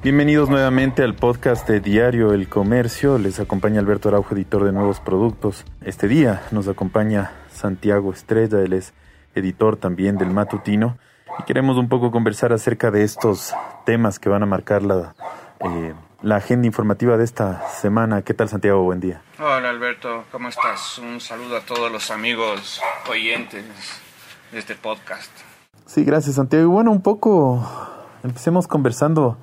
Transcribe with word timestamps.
Bienvenidos 0.00 0.48
nuevamente 0.48 1.02
al 1.02 1.16
podcast 1.16 1.68
de 1.68 1.80
Diario 1.80 2.32
El 2.32 2.48
Comercio. 2.48 3.18
Les 3.18 3.40
acompaña 3.40 3.80
Alberto 3.80 4.08
Araujo, 4.08 4.32
editor 4.32 4.62
de 4.62 4.70
nuevos 4.70 5.00
productos. 5.00 5.64
Este 5.82 6.06
día 6.06 6.40
nos 6.52 6.68
acompaña 6.68 7.32
Santiago 7.52 8.12
Estrella, 8.12 8.60
él 8.60 8.74
es 8.74 8.94
editor 9.34 9.76
también 9.76 10.16
del 10.16 10.30
Matutino. 10.30 10.98
Y 11.40 11.42
queremos 11.42 11.78
un 11.78 11.88
poco 11.88 12.12
conversar 12.12 12.52
acerca 12.52 12.92
de 12.92 13.02
estos 13.02 13.52
temas 13.86 14.20
que 14.20 14.28
van 14.28 14.44
a 14.44 14.46
marcar 14.46 14.82
la, 14.84 15.16
eh, 15.58 15.94
la 16.22 16.36
agenda 16.36 16.68
informativa 16.68 17.16
de 17.16 17.24
esta 17.24 17.68
semana. 17.68 18.22
¿Qué 18.22 18.34
tal, 18.34 18.48
Santiago? 18.48 18.84
Buen 18.84 19.00
día. 19.00 19.20
Hola, 19.40 19.68
Alberto. 19.68 20.26
¿Cómo 20.30 20.48
estás? 20.48 20.98
Un 20.98 21.20
saludo 21.20 21.56
a 21.56 21.60
todos 21.62 21.90
los 21.90 22.12
amigos 22.12 22.80
oyentes 23.10 23.64
de 24.52 24.58
este 24.60 24.76
podcast. 24.76 25.32
Sí, 25.86 26.04
gracias, 26.04 26.36
Santiago. 26.36 26.64
Y 26.66 26.68
bueno, 26.68 26.92
un 26.92 27.02
poco 27.02 27.66
empecemos 28.22 28.68
conversando 28.68 29.38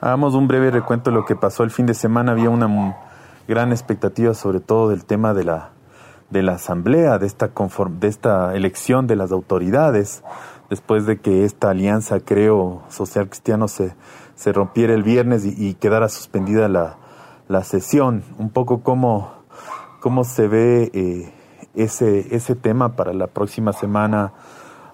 Hagamos 0.00 0.36
un 0.36 0.46
breve 0.46 0.70
recuento 0.70 1.10
de 1.10 1.16
lo 1.16 1.24
que 1.24 1.34
pasó 1.34 1.64
el 1.64 1.72
fin 1.72 1.86
de 1.86 1.94
semana. 1.94 2.30
Había 2.30 2.50
una 2.50 2.96
gran 3.48 3.72
expectativa, 3.72 4.32
sobre 4.32 4.60
todo 4.60 4.90
del 4.90 5.04
tema 5.04 5.34
de 5.34 5.42
la, 5.42 5.70
de 6.30 6.44
la 6.44 6.52
asamblea, 6.52 7.18
de 7.18 7.26
esta, 7.26 7.48
conform, 7.48 7.98
de 7.98 8.06
esta 8.06 8.54
elección 8.54 9.08
de 9.08 9.16
las 9.16 9.32
autoridades, 9.32 10.22
después 10.70 11.04
de 11.04 11.18
que 11.18 11.44
esta 11.44 11.70
alianza, 11.70 12.20
creo, 12.20 12.82
social 12.90 13.26
cristiano 13.26 13.66
se, 13.66 13.92
se 14.36 14.52
rompiera 14.52 14.94
el 14.94 15.02
viernes 15.02 15.44
y, 15.44 15.74
quedara 15.74 16.08
suspendida 16.08 16.68
la, 16.68 16.94
la, 17.48 17.64
sesión. 17.64 18.22
Un 18.38 18.50
poco 18.50 18.84
cómo, 18.84 19.32
cómo 19.98 20.22
se 20.22 20.46
ve 20.46 20.92
eh, 20.94 21.32
ese, 21.74 22.36
ese 22.36 22.54
tema 22.54 22.94
para 22.94 23.12
la 23.12 23.26
próxima 23.26 23.72
semana, 23.72 24.32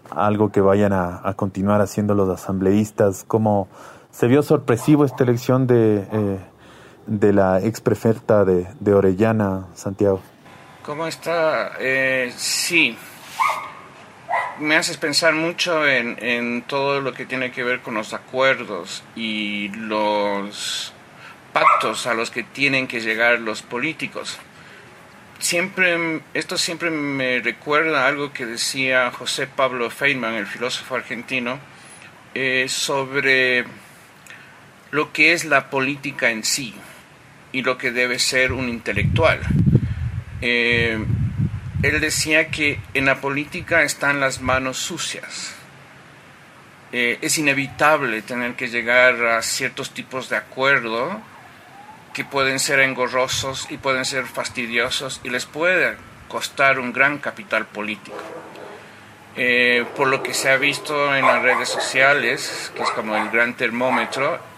algo 0.08 0.50
que 0.50 0.62
vayan 0.62 0.94
a, 0.94 1.20
a 1.28 1.34
continuar 1.34 1.82
haciendo 1.82 2.14
los 2.14 2.30
asambleístas, 2.30 3.24
cómo 3.28 3.68
se 4.14 4.28
vio 4.28 4.42
sorpresivo 4.42 5.04
esta 5.04 5.24
elección 5.24 5.66
de, 5.66 6.06
eh, 6.12 6.38
de 7.06 7.32
la 7.32 7.60
ex 7.60 7.80
prefecta 7.80 8.44
de, 8.44 8.66
de, 8.78 8.94
Orellana, 8.94 9.66
Santiago. 9.74 10.22
¿Cómo 10.82 11.06
está? 11.06 11.72
Eh, 11.80 12.32
sí. 12.36 12.96
Me 14.60 14.76
haces 14.76 14.98
pensar 14.98 15.34
mucho 15.34 15.86
en, 15.88 16.16
en 16.24 16.62
todo 16.62 17.00
lo 17.00 17.12
que 17.12 17.26
tiene 17.26 17.50
que 17.50 17.64
ver 17.64 17.80
con 17.80 17.94
los 17.94 18.14
acuerdos 18.14 19.02
y 19.16 19.68
los 19.70 20.92
pactos 21.52 22.06
a 22.06 22.14
los 22.14 22.30
que 22.30 22.44
tienen 22.44 22.86
que 22.86 23.00
llegar 23.00 23.40
los 23.40 23.62
políticos. 23.62 24.38
Siempre, 25.40 26.20
esto 26.34 26.56
siempre 26.56 26.90
me 26.90 27.40
recuerda 27.40 28.06
algo 28.06 28.32
que 28.32 28.46
decía 28.46 29.10
José 29.10 29.48
Pablo 29.48 29.90
Feynman, 29.90 30.34
el 30.34 30.46
filósofo 30.46 30.94
argentino, 30.94 31.58
eh, 32.34 32.66
sobre 32.68 33.64
lo 34.94 35.12
que 35.12 35.32
es 35.32 35.44
la 35.44 35.70
política 35.70 36.30
en 36.30 36.44
sí 36.44 36.72
y 37.50 37.62
lo 37.62 37.76
que 37.76 37.90
debe 37.90 38.20
ser 38.20 38.52
un 38.52 38.68
intelectual. 38.68 39.40
Eh, 40.40 41.04
él 41.82 42.00
decía 42.00 42.48
que 42.48 42.78
en 42.94 43.06
la 43.06 43.20
política 43.20 43.82
están 43.82 44.20
las 44.20 44.40
manos 44.40 44.78
sucias. 44.78 45.56
Eh, 46.92 47.18
es 47.22 47.38
inevitable 47.38 48.22
tener 48.22 48.54
que 48.54 48.68
llegar 48.68 49.20
a 49.26 49.42
ciertos 49.42 49.90
tipos 49.90 50.28
de 50.28 50.36
acuerdo 50.36 51.20
que 52.12 52.24
pueden 52.24 52.60
ser 52.60 52.78
engorrosos 52.78 53.66
y 53.70 53.78
pueden 53.78 54.04
ser 54.04 54.26
fastidiosos 54.26 55.20
y 55.24 55.30
les 55.30 55.44
puede 55.44 55.96
costar 56.28 56.78
un 56.78 56.92
gran 56.92 57.18
capital 57.18 57.66
político. 57.66 58.22
Eh, 59.34 59.84
por 59.96 60.06
lo 60.06 60.22
que 60.22 60.34
se 60.34 60.50
ha 60.50 60.56
visto 60.56 61.16
en 61.16 61.26
las 61.26 61.42
redes 61.42 61.68
sociales, 61.68 62.70
que 62.76 62.84
es 62.84 62.90
como 62.90 63.16
el 63.16 63.28
gran 63.30 63.54
termómetro, 63.54 64.53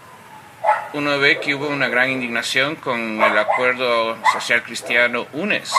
uno 0.93 1.19
ve 1.19 1.39
que 1.39 1.53
hubo 1.55 1.67
una 1.67 1.87
gran 1.87 2.09
indignación 2.09 2.75
con 2.75 3.21
el 3.21 3.37
acuerdo 3.37 4.17
social 4.33 4.63
cristiano 4.63 5.27
UNES, 5.33 5.73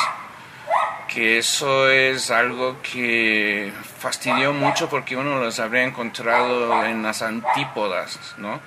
que 1.08 1.38
eso 1.38 1.90
es 1.90 2.30
algo 2.30 2.76
que 2.82 3.72
fastidió 3.98 4.52
mucho 4.52 4.88
porque 4.88 5.16
uno 5.16 5.40
los 5.40 5.58
habría 5.60 5.84
encontrado 5.84 6.84
en 6.84 7.02
las 7.02 7.22
antípodas, 7.22 8.34
¿no? 8.36 8.60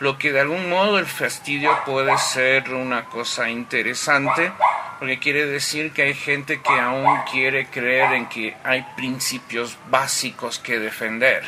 Lo 0.00 0.18
que 0.18 0.32
de 0.32 0.40
algún 0.40 0.68
modo 0.68 0.98
el 0.98 1.06
fastidio 1.06 1.70
puede 1.86 2.16
ser 2.18 2.74
una 2.74 3.06
cosa 3.06 3.48
interesante, 3.48 4.52
porque 4.98 5.18
quiere 5.18 5.46
decir 5.46 5.92
que 5.92 6.02
hay 6.02 6.14
gente 6.14 6.60
que 6.60 6.78
aún 6.78 7.06
quiere 7.30 7.66
creer 7.66 8.12
en 8.12 8.28
que 8.28 8.54
hay 8.62 8.84
principios 8.96 9.78
básicos 9.88 10.58
que 10.58 10.78
defender 10.78 11.44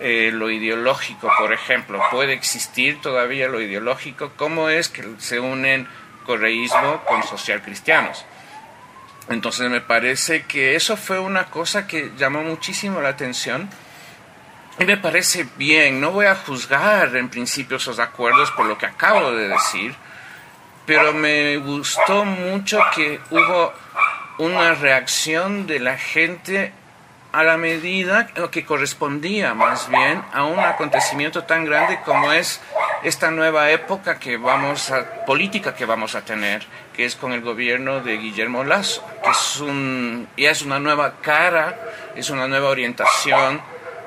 eh, 0.00 0.30
lo 0.32 0.50
ideológico, 0.50 1.30
por 1.38 1.52
ejemplo. 1.52 2.00
¿Puede 2.10 2.32
existir 2.32 3.00
todavía 3.00 3.48
lo 3.48 3.60
ideológico? 3.60 4.32
¿Cómo 4.36 4.68
es 4.68 4.88
que 4.88 5.04
se 5.18 5.40
unen 5.40 5.88
correísmo 6.24 7.02
con 7.04 7.22
socialcristianos? 7.22 8.24
Entonces 9.28 9.70
me 9.70 9.80
parece 9.80 10.44
que 10.44 10.74
eso 10.74 10.96
fue 10.96 11.18
una 11.18 11.46
cosa 11.46 11.86
que 11.86 12.12
llamó 12.16 12.42
muchísimo 12.42 13.00
la 13.00 13.10
atención 13.10 13.68
y 14.78 14.84
me 14.84 14.96
parece 14.96 15.46
bien. 15.56 16.00
No 16.00 16.12
voy 16.12 16.26
a 16.26 16.36
juzgar 16.36 17.14
en 17.16 17.28
principio 17.28 17.76
esos 17.76 17.98
acuerdos 17.98 18.50
por 18.52 18.66
lo 18.66 18.78
que 18.78 18.86
acabo 18.86 19.32
de 19.32 19.48
decir, 19.48 19.94
pero 20.86 21.12
me 21.12 21.56
gustó 21.58 22.24
mucho 22.24 22.80
que 22.94 23.20
hubo 23.30 23.74
una 24.38 24.74
reacción 24.74 25.66
de 25.66 25.80
la 25.80 25.98
gente 25.98 26.72
a 27.32 27.42
la 27.42 27.58
medida 27.58 28.28
que 28.50 28.64
correspondía 28.64 29.52
más 29.52 29.88
bien 29.90 30.22
a 30.32 30.44
un 30.44 30.58
acontecimiento 30.58 31.44
tan 31.44 31.64
grande 31.64 32.00
como 32.04 32.32
es 32.32 32.60
esta 33.02 33.30
nueva 33.30 33.70
época 33.70 34.18
que 34.18 34.38
vamos 34.38 34.90
a 34.90 35.24
política 35.26 35.74
que 35.74 35.84
vamos 35.84 36.14
a 36.14 36.22
tener 36.22 36.66
que 36.94 37.04
es 37.04 37.16
con 37.16 37.32
el 37.32 37.42
gobierno 37.42 38.00
de 38.00 38.16
Guillermo 38.16 38.64
Lazo 38.64 39.04
que 39.22 39.30
es 39.30 39.60
un 39.60 40.26
ya 40.38 40.50
es 40.50 40.62
una 40.62 40.78
nueva 40.78 41.16
cara 41.20 41.78
es 42.16 42.30
una 42.30 42.48
nueva 42.48 42.70
orientación 42.70 43.60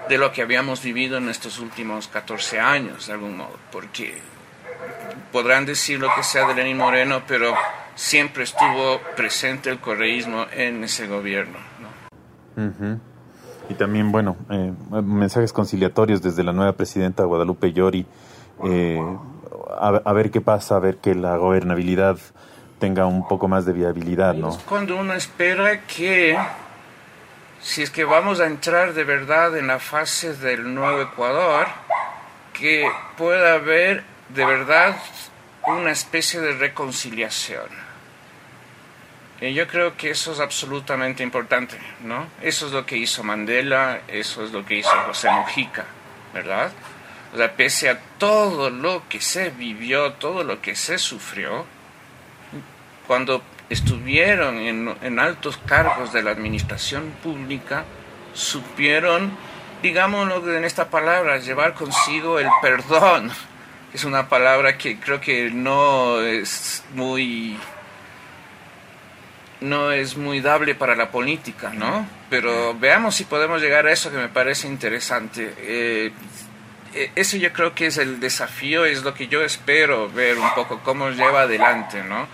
de 0.09 0.17
lo 0.17 0.31
que 0.31 0.41
habíamos 0.41 0.81
vivido 0.81 1.17
en 1.17 1.29
estos 1.29 1.59
últimos 1.59 2.07
14 2.07 2.59
años 2.59 3.05
de 3.05 3.13
algún 3.13 3.37
modo 3.37 3.57
porque 3.71 4.19
podrán 5.31 5.67
decir 5.67 5.99
lo 5.99 6.13
que 6.15 6.23
sea 6.23 6.47
de 6.47 6.55
Lenín 6.55 6.77
Moreno 6.77 7.21
pero 7.27 7.55
siempre 7.93 8.45
estuvo 8.45 8.99
presente 9.15 9.69
el 9.69 9.79
correísmo 9.79 10.47
en 10.51 10.83
ese 10.83 11.05
gobierno 11.05 11.59
¿no? 12.55 13.10
Y 13.71 13.75
también, 13.75 14.11
bueno, 14.11 14.35
eh, 14.49 14.73
mensajes 15.01 15.53
conciliatorios 15.53 16.21
desde 16.21 16.43
la 16.43 16.51
nueva 16.51 16.73
presidenta 16.73 17.23
Guadalupe 17.23 17.71
Llori. 17.71 18.05
Eh, 18.65 19.01
a, 19.79 20.13
ver 20.13 20.29
qué 20.29 20.41
pasa, 20.41 20.75
a 20.75 20.79
ver 20.79 20.97
que 20.97 21.15
la 21.15 21.37
gobernabilidad 21.37 22.17
tenga 22.79 23.05
un 23.05 23.25
poco 23.29 23.47
más 23.47 23.65
de 23.65 23.71
viabilidad, 23.71 24.33
¿no? 24.33 24.57
cuando 24.67 24.97
uno 24.97 25.13
espera 25.13 25.81
que, 25.85 26.37
si 27.61 27.81
es 27.81 27.89
que 27.89 28.03
vamos 28.03 28.41
a 28.41 28.47
entrar 28.47 28.93
de 28.93 29.05
verdad 29.05 29.57
en 29.57 29.67
la 29.67 29.79
fase 29.79 30.35
del 30.35 30.75
nuevo 30.75 31.01
Ecuador, 31.01 31.67
que 32.51 32.85
pueda 33.17 33.53
haber 33.53 34.03
de 34.35 34.45
verdad 34.45 34.97
una 35.65 35.91
especie 35.91 36.41
de 36.41 36.53
reconciliación 36.53 37.90
yo 39.49 39.67
creo 39.67 39.97
que 39.97 40.11
eso 40.11 40.31
es 40.33 40.39
absolutamente 40.39 41.23
importante, 41.23 41.75
¿no? 42.03 42.27
Eso 42.43 42.67
es 42.67 42.73
lo 42.73 42.85
que 42.85 42.97
hizo 42.97 43.23
Mandela, 43.23 44.01
eso 44.07 44.45
es 44.45 44.51
lo 44.51 44.63
que 44.63 44.75
hizo 44.75 44.91
José 45.07 45.31
Mujica, 45.31 45.85
¿verdad? 46.31 46.71
O 47.33 47.55
pese 47.57 47.89
a 47.89 47.99
todo 48.19 48.69
lo 48.69 49.07
que 49.09 49.19
se 49.19 49.49
vivió, 49.49 50.13
todo 50.13 50.43
lo 50.43 50.61
que 50.61 50.75
se 50.75 50.99
sufrió, 50.99 51.65
cuando 53.07 53.41
estuvieron 53.69 54.59
en, 54.59 54.95
en 55.01 55.19
altos 55.19 55.57
cargos 55.65 56.13
de 56.13 56.21
la 56.21 56.31
administración 56.31 57.11
pública, 57.23 57.85
supieron, 58.33 59.31
digámoslo 59.81 60.55
en 60.55 60.65
esta 60.65 60.91
palabra, 60.91 61.37
llevar 61.39 61.73
consigo 61.73 62.37
el 62.37 62.47
perdón. 62.61 63.31
Es 63.91 64.03
una 64.03 64.29
palabra 64.29 64.77
que 64.77 64.99
creo 64.99 65.19
que 65.19 65.49
no 65.49 66.21
es 66.21 66.83
muy 66.93 67.57
no 69.61 69.91
es 69.91 70.17
muy 70.17 70.41
dable 70.41 70.75
para 70.75 70.95
la 70.95 71.11
política, 71.11 71.71
¿no? 71.73 72.05
Pero 72.29 72.77
veamos 72.77 73.15
si 73.15 73.23
podemos 73.25 73.61
llegar 73.61 73.85
a 73.85 73.91
eso 73.91 74.11
que 74.11 74.17
me 74.17 74.27
parece 74.27 74.67
interesante. 74.67 75.53
Eh, 75.59 76.11
eh, 76.93 77.11
eso 77.15 77.37
yo 77.37 77.53
creo 77.53 77.73
que 77.73 77.85
es 77.87 77.97
el 77.97 78.19
desafío, 78.19 78.85
es 78.85 79.03
lo 79.03 79.13
que 79.13 79.27
yo 79.27 79.43
espero 79.43 80.09
ver 80.09 80.37
un 80.37 80.49
poco 80.55 80.79
cómo 80.83 81.09
lleva 81.09 81.43
adelante, 81.43 82.03
¿no? 82.03 82.27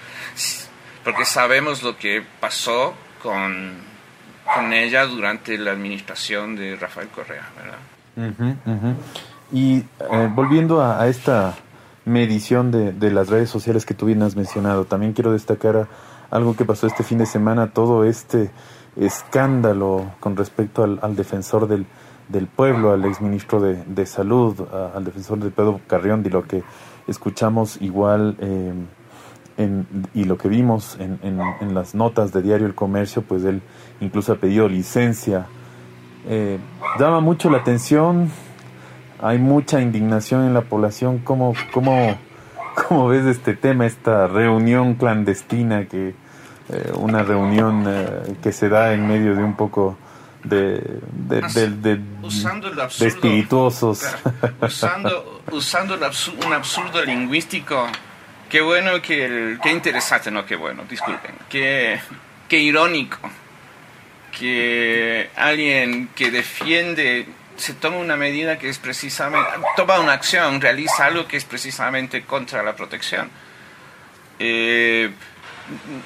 Porque 1.03 1.25
sabemos 1.25 1.83
lo 1.83 1.97
que 1.97 2.24
pasó 2.39 2.94
con, 3.21 3.74
con 4.53 4.74
ella 4.74 5.06
durante 5.06 5.57
la 5.57 5.71
administración 5.71 6.56
de 6.56 6.75
Rafael 6.75 7.09
Correa, 7.09 7.47
¿verdad? 7.56 8.95
Y 9.51 9.77
eh, 9.77 10.29
volviendo 10.33 10.81
a, 10.81 11.07
esta 11.07 11.56
medición 12.06 12.71
de, 12.71 12.94
de 12.94 13.12
las 13.12 13.27
redes 13.27 13.50
sociales 13.50 13.85
que 13.85 13.94
tú 13.94 14.06
bien 14.06 14.21
has 14.24 14.35
mencionado, 14.35 14.85
también 14.85 15.13
quiero 15.13 15.33
destacar 15.33 15.77
a 15.77 15.88
algo 16.29 16.56
que 16.56 16.65
pasó 16.65 16.88
este 16.88 17.03
fin 17.03 17.18
de 17.18 17.25
semana, 17.25 17.71
todo 17.71 18.03
este 18.03 18.51
escándalo 18.95 20.12
con 20.19 20.35
respecto 20.35 20.83
al, 20.83 21.15
defensor 21.15 21.68
del, 21.68 21.85
del 22.29 22.47
pueblo, 22.47 22.91
al 22.91 23.06
exministro 23.06 23.59
de, 23.59 23.83
de 23.83 24.06
Salud, 24.06 24.56
al 24.95 25.03
defensor 25.03 25.39
de 25.39 25.50
Pedro 25.51 25.79
Carrión, 25.88 26.24
de 26.24 26.29
lo 26.29 26.44
que 26.44 26.63
escuchamos 27.07 27.81
igual 27.81 28.35
eh, 28.39 28.74
y 30.13 30.25
lo 30.25 30.38
que 30.38 30.50
vimos 30.50 30.97
en, 31.00 31.19
en, 31.24 31.74
las 31.74 31.95
notas 31.95 32.31
de 32.31 32.44
Diario 32.44 32.68
El 32.68 32.75
Comercio, 32.75 33.24
pues 33.24 33.44
él 33.44 33.62
incluso 34.01 34.33
ha 34.33 34.35
pedido 34.35 34.69
licencia. 34.69 35.47
Eh, 36.27 36.59
llama 37.00 37.21
mucho 37.21 37.50
la 37.50 37.57
atención, 37.59 38.29
hay 39.19 39.39
mucha 39.39 39.81
indignación 39.81 40.44
en 40.44 40.53
la 40.53 40.62
población. 40.62 41.19
¿Cómo, 41.24 41.53
cómo, 41.74 42.15
cómo 42.77 43.07
ves 43.07 43.25
este 43.25 43.56
tema, 43.56 43.85
esta 43.85 44.27
reunión 44.27 44.95
clandestina, 44.95 45.85
que 45.85 46.09
eh, 46.69 46.91
una 46.95 47.24
reunión 47.24 47.85
eh, 47.88 48.35
que 48.44 48.51
se 48.51 48.69
da 48.69 48.94
en 48.94 49.07
medio 49.07 49.35
de 49.35 49.44
un 49.44 49.56
poco 49.56 49.97
de, 50.44 51.01
de, 51.12 52.00
usando 52.21 52.69
el 52.69 52.79
absurdo, 52.79 53.07
espirituosos? 53.07 54.01
Usando, 54.62 55.41
usando 55.51 55.97
un 56.45 56.53
absurdo 56.53 57.03
lingüístico. 57.03 57.88
Qué 58.50 58.62
bueno 58.62 59.01
que 59.01 59.57
qué 59.62 59.71
interesante, 59.71 60.31
no 60.31 60.45
qué 60.45 60.56
bueno, 60.56 60.83
disculpen, 60.89 61.35
qué, 61.50 62.00
qué 62.47 62.59
irónico 62.59 63.18
que 64.38 65.29
alguien 65.35 66.09
que 66.15 66.31
defiende 66.31 67.27
se 67.57 67.74
toma 67.74 67.98
una 67.98 68.15
medida 68.15 68.57
que 68.57 68.69
es 68.69 68.77
precisamente, 68.77 69.50
toma 69.75 70.00
una 70.00 70.13
acción, 70.13 70.62
realiza 70.62 71.06
algo 71.06 71.27
que 71.27 71.38
es 71.38 71.45
precisamente 71.45 72.24
contra 72.24 72.63
la 72.63 72.75
protección. 72.75 73.30
Eh, 74.39 75.12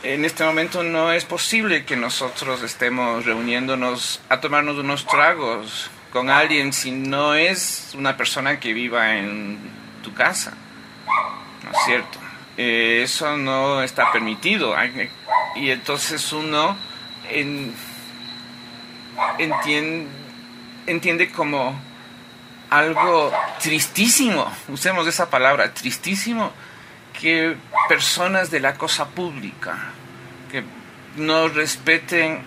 en 0.03 0.25
este 0.25 0.43
momento 0.43 0.83
no 0.83 1.11
es 1.11 1.25
posible 1.25 1.85
que 1.85 1.95
nosotros 1.95 2.63
estemos 2.63 3.25
reuniéndonos 3.25 4.21
a 4.29 4.39
tomarnos 4.39 4.77
unos 4.77 5.05
tragos 5.05 5.91
con 6.11 6.29
alguien 6.29 6.73
si 6.73 6.91
no 6.91 7.35
es 7.35 7.93
una 7.95 8.17
persona 8.17 8.59
que 8.59 8.73
viva 8.73 9.17
en 9.17 9.59
tu 10.03 10.13
casa. 10.13 10.53
¿No 11.63 11.71
es 11.71 11.85
cierto? 11.85 12.19
Eh, 12.57 13.01
eso 13.03 13.37
no 13.37 13.81
está 13.83 14.11
permitido. 14.11 14.75
Y 15.55 15.69
entonces 15.69 16.33
uno 16.33 16.75
entiende, 19.37 20.07
entiende 20.87 21.31
como 21.31 21.79
algo 22.69 23.31
tristísimo, 23.61 24.49
usemos 24.69 25.05
esa 25.07 25.29
palabra, 25.29 25.73
tristísimo, 25.73 26.51
que 27.19 27.57
personas 27.89 28.49
de 28.49 28.61
la 28.61 28.75
cosa 28.75 29.09
pública, 29.09 29.77
que 30.49 30.63
no 31.17 31.49
respeten 31.49 32.41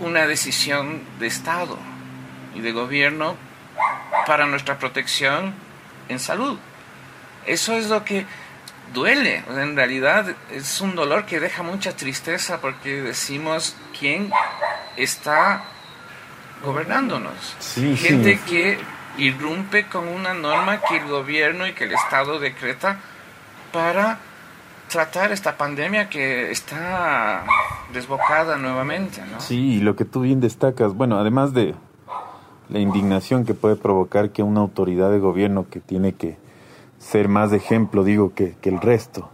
una 0.00 0.26
decisión 0.26 1.02
de 1.18 1.26
Estado 1.26 1.78
y 2.54 2.60
de 2.60 2.72
gobierno 2.72 3.36
para 4.26 4.46
nuestra 4.46 4.78
protección 4.78 5.54
en 6.08 6.18
salud. 6.18 6.58
Eso 7.46 7.74
es 7.74 7.88
lo 7.88 8.04
que 8.04 8.26
duele. 8.92 9.42
en 9.48 9.76
realidad 9.76 10.34
es 10.50 10.80
un 10.80 10.94
dolor 10.94 11.24
que 11.24 11.40
deja 11.40 11.62
mucha 11.62 11.96
tristeza 11.96 12.60
porque 12.60 13.02
decimos 13.02 13.76
quién 13.98 14.30
está 14.96 15.64
gobernándonos. 16.64 17.56
Gente 17.96 18.40
que 18.48 18.78
irrumpe 19.18 19.86
con 19.86 20.08
una 20.08 20.34
norma 20.34 20.80
que 20.80 20.96
el 20.96 21.08
gobierno 21.08 21.66
y 21.66 21.72
que 21.72 21.84
el 21.84 21.92
Estado 21.92 22.38
decreta 22.38 22.98
para 23.72 24.18
tratar 24.88 25.32
esta 25.32 25.56
pandemia 25.56 26.08
que 26.08 26.50
está 26.50 27.44
desbocada 27.92 28.56
nuevamente. 28.56 29.22
¿no? 29.30 29.40
Sí, 29.40 29.80
lo 29.80 29.96
que 29.96 30.04
tú 30.04 30.20
bien 30.20 30.40
destacas, 30.40 30.94
bueno, 30.94 31.18
además 31.18 31.52
de 31.52 31.74
la 32.68 32.78
indignación 32.78 33.44
que 33.44 33.54
puede 33.54 33.76
provocar 33.76 34.30
que 34.30 34.42
una 34.42 34.60
autoridad 34.60 35.10
de 35.10 35.18
gobierno 35.18 35.66
que 35.68 35.80
tiene 35.80 36.12
que 36.14 36.36
ser 36.98 37.28
más 37.28 37.52
ejemplo, 37.52 38.04
digo, 38.04 38.34
que, 38.34 38.54
que 38.60 38.70
el 38.70 38.80
resto. 38.80 39.30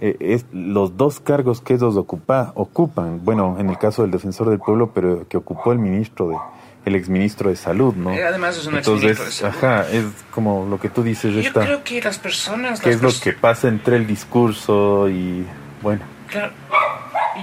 Eh, 0.00 0.16
es, 0.20 0.46
los 0.52 0.96
dos 0.96 1.20
cargos 1.20 1.60
que 1.60 1.74
ellos 1.74 1.96
ocupa, 1.96 2.52
ocupan, 2.54 3.20
bueno, 3.24 3.56
en 3.58 3.68
el 3.68 3.78
caso 3.78 4.02
del 4.02 4.10
defensor 4.10 4.48
del 4.48 4.58
pueblo, 4.58 4.92
pero 4.94 5.26
que 5.28 5.36
ocupó 5.36 5.72
el 5.72 5.78
ministro 5.78 6.28
de, 6.28 6.36
el 6.84 6.94
exministro 6.94 7.50
de 7.50 7.56
salud, 7.56 7.94
¿no? 7.94 8.12
Eh, 8.12 8.24
además 8.24 8.56
es 8.56 8.66
un 8.66 8.76
Entonces, 8.76 9.18
de 9.18 9.30
salud. 9.30 9.54
Ajá, 9.56 9.86
es 9.90 10.04
como 10.30 10.66
lo 10.66 10.80
que 10.80 10.88
tú 10.88 11.02
dices. 11.02 11.34
Yo 11.34 11.52
creo 11.52 11.84
que 11.84 12.00
las 12.00 12.18
personas... 12.18 12.80
¿Qué 12.80 12.90
es 12.90 13.02
lo 13.02 13.10
que 13.22 13.32
pasa 13.32 13.68
entre 13.68 13.96
el 13.96 14.06
discurso 14.06 15.08
y, 15.08 15.46
bueno? 15.82 16.02
Claro, 16.28 16.52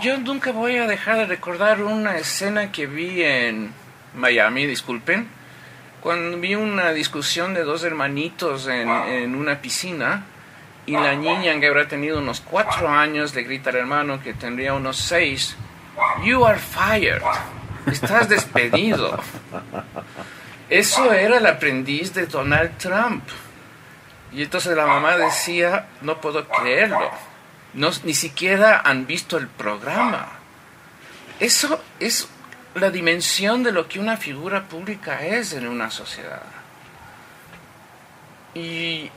yo 0.01 0.18
nunca 0.18 0.51
voy 0.51 0.78
a 0.78 0.88
dejar 0.88 1.18
de 1.18 1.25
recordar 1.25 1.81
una 1.81 2.18
escena 2.18 2.72
que 2.72 2.88
vi 2.88 3.22
en 3.24 3.72
Miami, 4.16 4.66
disculpen, 4.66 5.28
cuando 6.01 6.38
vi 6.40 6.56
una 6.56 6.92
discusión 6.94 7.54
de 7.54 7.63
dos 7.63 7.83
hermanitos 7.83 8.68
en, 8.68 9.36
una 9.36 9.62
piscina 9.62 10.25
y 10.86 10.94
la 10.94 11.16
niña 11.16 11.60
que 11.60 11.68
habrá 11.68 11.88
tenido 11.88 12.19
unos 12.19 12.40
cuatro 12.42 12.88
años 12.88 13.36
le 13.36 13.44
grita 13.44 13.72
al 13.72 13.78
hermano 13.78 14.22
que 14.22 14.33
tendría 14.33 14.74
unos 14.74 14.98
seis, 14.98 15.57
You 16.24 16.45
are 16.45 16.60
fired, 16.60 17.22
estás 17.92 18.30
despedido. 18.30 19.19
Eso 20.69 21.13
era 21.13 21.38
el 21.38 21.45
aprendiz 21.45 22.13
de 22.13 22.25
Donald 22.28 22.78
Trump. 22.78 23.24
Y 24.31 24.44
entonces 24.44 24.75
la 24.75 24.86
mamá 24.86 25.18
decía, 25.18 25.88
no 26.01 26.19
puedo 26.19 26.48
creerlo, 26.48 27.10
no, 27.74 27.89
ni 28.04 28.13
siquiera 28.13 28.81
han 28.84 29.07
visto 29.07 29.38
el 29.38 29.48
programa. 29.48 30.28
Eso 31.39 31.81
es 32.00 32.28
la 32.75 32.89
dimensión 32.89 33.63
de 33.63 33.72
lo 33.72 33.88
que 33.88 34.00
una 34.00 34.18
figura 34.18 34.66
pública 34.66 35.25
es 35.25 35.54
en 35.54 35.68
una 35.68 35.90
sociedad. 35.90 36.44
Y, 38.54 39.10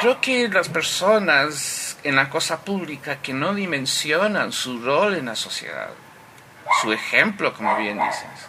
creo 0.00 0.20
que 0.20 0.48
las 0.48 0.68
personas 0.68 1.96
en 2.02 2.16
la 2.16 2.28
cosa 2.28 2.64
pública 2.64 3.22
que 3.22 3.32
no 3.32 3.54
dimensionan 3.54 4.52
su 4.52 4.80
rol 4.80 5.14
en 5.14 5.26
la 5.26 5.36
sociedad, 5.36 5.90
su 6.80 6.92
ejemplo, 6.92 7.52
como 7.54 7.76
bien 7.76 7.98
dices, 7.98 8.48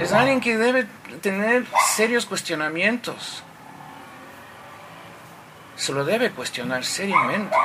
es 0.00 0.12
alguien 0.12 0.40
que 0.40 0.56
debe 0.56 0.86
tener 1.20 1.66
serios 1.94 2.26
cuestionamientos. 2.26 3.42
Se 5.76 5.92
lo 5.92 6.04
debe 6.04 6.30
cuestionar 6.30 6.84
seriamente. 6.84 7.56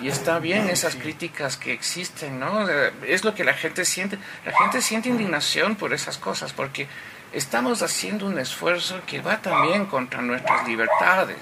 Y 0.00 0.08
está 0.08 0.38
bien 0.38 0.68
esas 0.68 0.94
críticas 0.94 1.56
que 1.56 1.72
existen, 1.72 2.38
¿no? 2.38 2.68
Es 3.02 3.24
lo 3.24 3.34
que 3.34 3.42
la 3.42 3.54
gente 3.54 3.84
siente. 3.84 4.18
La 4.44 4.52
gente 4.56 4.80
siente 4.80 5.08
indignación 5.08 5.74
por 5.74 5.92
esas 5.92 6.18
cosas, 6.18 6.52
porque 6.52 6.86
estamos 7.32 7.82
haciendo 7.82 8.26
un 8.26 8.38
esfuerzo 8.38 9.00
que 9.06 9.20
va 9.20 9.38
también 9.38 9.86
contra 9.86 10.22
nuestras 10.22 10.68
libertades. 10.68 11.38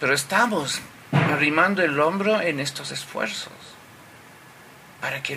Pero 0.00 0.14
estamos 0.14 0.80
arrimando 1.12 1.82
el 1.82 2.00
hombro 2.00 2.40
en 2.40 2.60
estos 2.60 2.90
esfuerzos 2.90 3.75
para 5.06 5.22
que 5.22 5.34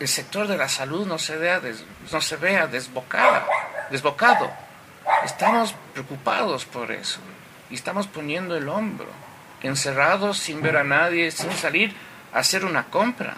el 0.00 0.08
sector 0.08 0.48
de 0.48 0.56
la 0.56 0.68
salud 0.68 1.06
no 1.06 1.18
se, 1.18 1.36
vea 1.36 1.60
desbocada, 2.66 3.46
desbocado. 3.92 4.50
Estamos 5.24 5.72
preocupados 5.92 6.64
por 6.64 6.90
eso 6.90 7.20
y 7.70 7.76
estamos 7.76 8.08
poniendo 8.08 8.56
el 8.56 8.68
hombro 8.68 9.06
encerrados 9.62 10.38
sin 10.38 10.62
ver 10.62 10.78
a 10.78 10.82
nadie, 10.82 11.30
sin 11.30 11.52
salir 11.52 11.94
a 12.34 12.40
hacer 12.40 12.64
una 12.64 12.86
compra, 12.86 13.36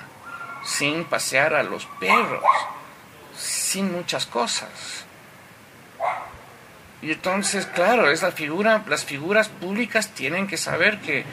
sin 0.64 1.04
pasear 1.04 1.52
a 1.52 1.62
los 1.62 1.84
perros, 2.00 2.42
sin 3.36 3.92
muchas 3.92 4.24
cosas. 4.24 5.04
Y 7.02 7.12
entonces, 7.12 7.66
claro, 7.66 8.10
esa 8.10 8.32
figura, 8.32 8.82
las 8.88 9.04
figuras 9.04 9.50
públicas 9.50 10.08
tienen 10.14 10.46
que 10.46 10.56
saber 10.56 11.02
que, 11.02 11.26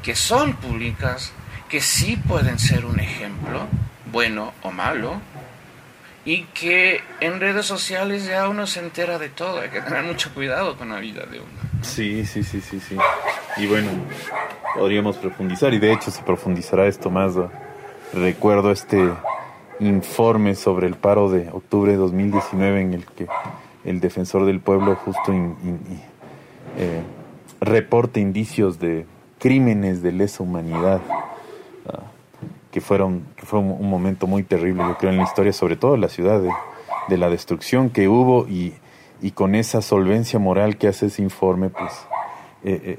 que 0.00 0.14
son 0.14 0.54
públicas, 0.54 1.32
que 1.70 1.80
sí 1.80 2.16
pueden 2.16 2.58
ser 2.58 2.84
un 2.84 2.98
ejemplo, 2.98 3.66
bueno 4.12 4.52
o 4.62 4.70
malo, 4.70 5.20
y 6.24 6.42
que 6.46 7.00
en 7.20 7.40
redes 7.40 7.64
sociales 7.64 8.26
ya 8.26 8.48
uno 8.48 8.66
se 8.66 8.80
entera 8.80 9.18
de 9.18 9.30
todo, 9.30 9.60
hay 9.60 9.70
que 9.70 9.80
tener 9.80 10.02
mucho 10.02 10.34
cuidado 10.34 10.76
con 10.76 10.90
la 10.90 10.98
vida 10.98 11.24
de 11.26 11.38
uno. 11.38 11.48
Sí, 11.82 12.26
sí, 12.26 12.42
sí, 12.42 12.60
sí, 12.60 12.80
sí. 12.80 12.96
Y 13.56 13.66
bueno, 13.66 13.88
podríamos 14.74 15.16
profundizar, 15.16 15.72
y 15.72 15.78
de 15.78 15.92
hecho 15.92 16.10
se 16.10 16.22
profundizará 16.22 16.86
esto 16.86 17.10
más. 17.10 17.34
Recuerdo 18.12 18.72
este 18.72 19.10
informe 19.78 20.56
sobre 20.56 20.88
el 20.88 20.94
paro 20.94 21.30
de 21.30 21.48
octubre 21.50 21.92
de 21.92 21.98
2019 21.98 22.80
en 22.80 22.94
el 22.94 23.06
que 23.06 23.26
el 23.84 24.00
defensor 24.00 24.44
del 24.44 24.60
pueblo 24.60 24.94
justo 24.96 25.32
eh, 26.76 27.02
reporta 27.60 28.20
indicios 28.20 28.78
de 28.78 29.06
crímenes 29.38 30.02
de 30.02 30.12
lesa 30.12 30.42
humanidad, 30.42 31.00
que, 32.70 32.80
fueron, 32.80 33.24
fue 33.36 33.58
un, 33.58 33.88
momento 33.88 34.26
muy 34.26 34.42
terrible, 34.42 34.82
yo 34.82 34.96
creo, 34.98 35.10
en 35.10 35.18
la 35.18 35.24
historia, 35.24 35.52
sobre 35.52 35.76
todo 35.76 35.94
en 35.94 36.00
la 36.00 36.08
ciudad, 36.08 36.40
de, 36.40 37.16
la 37.16 37.28
destrucción 37.28 37.90
que 37.90 38.08
hubo 38.08 38.46
y 38.46 38.74
y 39.22 39.32
con 39.32 39.54
esa 39.54 39.82
solvencia 39.82 40.38
moral 40.38 40.76
que 40.76 40.88
hace 40.88 41.06
ese 41.06 41.22
informe, 41.22 41.68
pues 41.70 41.92
eh, 42.64 42.98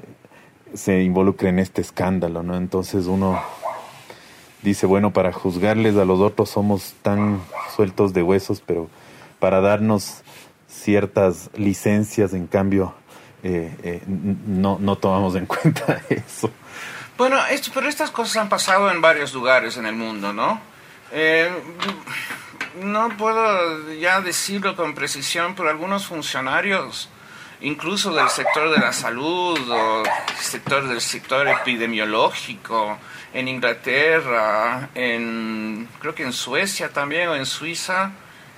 se 0.74 1.02
involucra 1.02 1.48
en 1.48 1.58
este 1.58 1.80
escándalo, 1.80 2.42
¿no? 2.42 2.56
Entonces 2.56 3.06
uno 3.06 3.40
dice, 4.62 4.86
bueno, 4.86 5.12
para 5.12 5.32
juzgarles 5.32 5.96
a 5.96 6.04
los 6.04 6.20
otros 6.20 6.50
somos 6.50 6.94
tan 7.02 7.40
sueltos 7.74 8.12
de 8.12 8.22
huesos, 8.22 8.62
pero 8.64 8.88
para 9.40 9.60
darnos 9.60 10.22
ciertas 10.68 11.50
licencias, 11.56 12.32
en 12.32 12.46
cambio, 12.46 12.94
eh, 13.42 14.00
no, 14.46 14.78
no 14.80 14.96
tomamos 14.96 15.34
en 15.34 15.46
cuenta 15.46 16.00
eso. 16.08 16.48
Bueno, 17.22 17.38
esto, 17.46 17.70
pero 17.72 17.88
estas 17.88 18.10
cosas 18.10 18.38
han 18.38 18.48
pasado 18.48 18.90
en 18.90 19.00
varios 19.00 19.32
lugares 19.32 19.76
en 19.76 19.86
el 19.86 19.94
mundo, 19.94 20.32
¿no? 20.32 20.60
Eh, 21.12 21.48
no 22.82 23.16
puedo 23.16 23.92
ya 23.92 24.20
decirlo 24.20 24.74
con 24.74 24.92
precisión, 24.92 25.54
pero 25.54 25.70
algunos 25.70 26.04
funcionarios, 26.04 27.08
incluso 27.60 28.12
del 28.12 28.28
sector 28.28 28.72
de 28.72 28.80
la 28.80 28.92
salud 28.92 29.56
o 29.70 30.02
sector 30.36 30.88
del 30.88 31.00
sector 31.00 31.46
epidemiológico, 31.46 32.98
en 33.32 33.46
Inglaterra, 33.46 34.88
en 34.92 35.88
creo 36.00 36.16
que 36.16 36.24
en 36.24 36.32
Suecia 36.32 36.88
también 36.88 37.28
o 37.28 37.36
en 37.36 37.46
Suiza, 37.46 38.10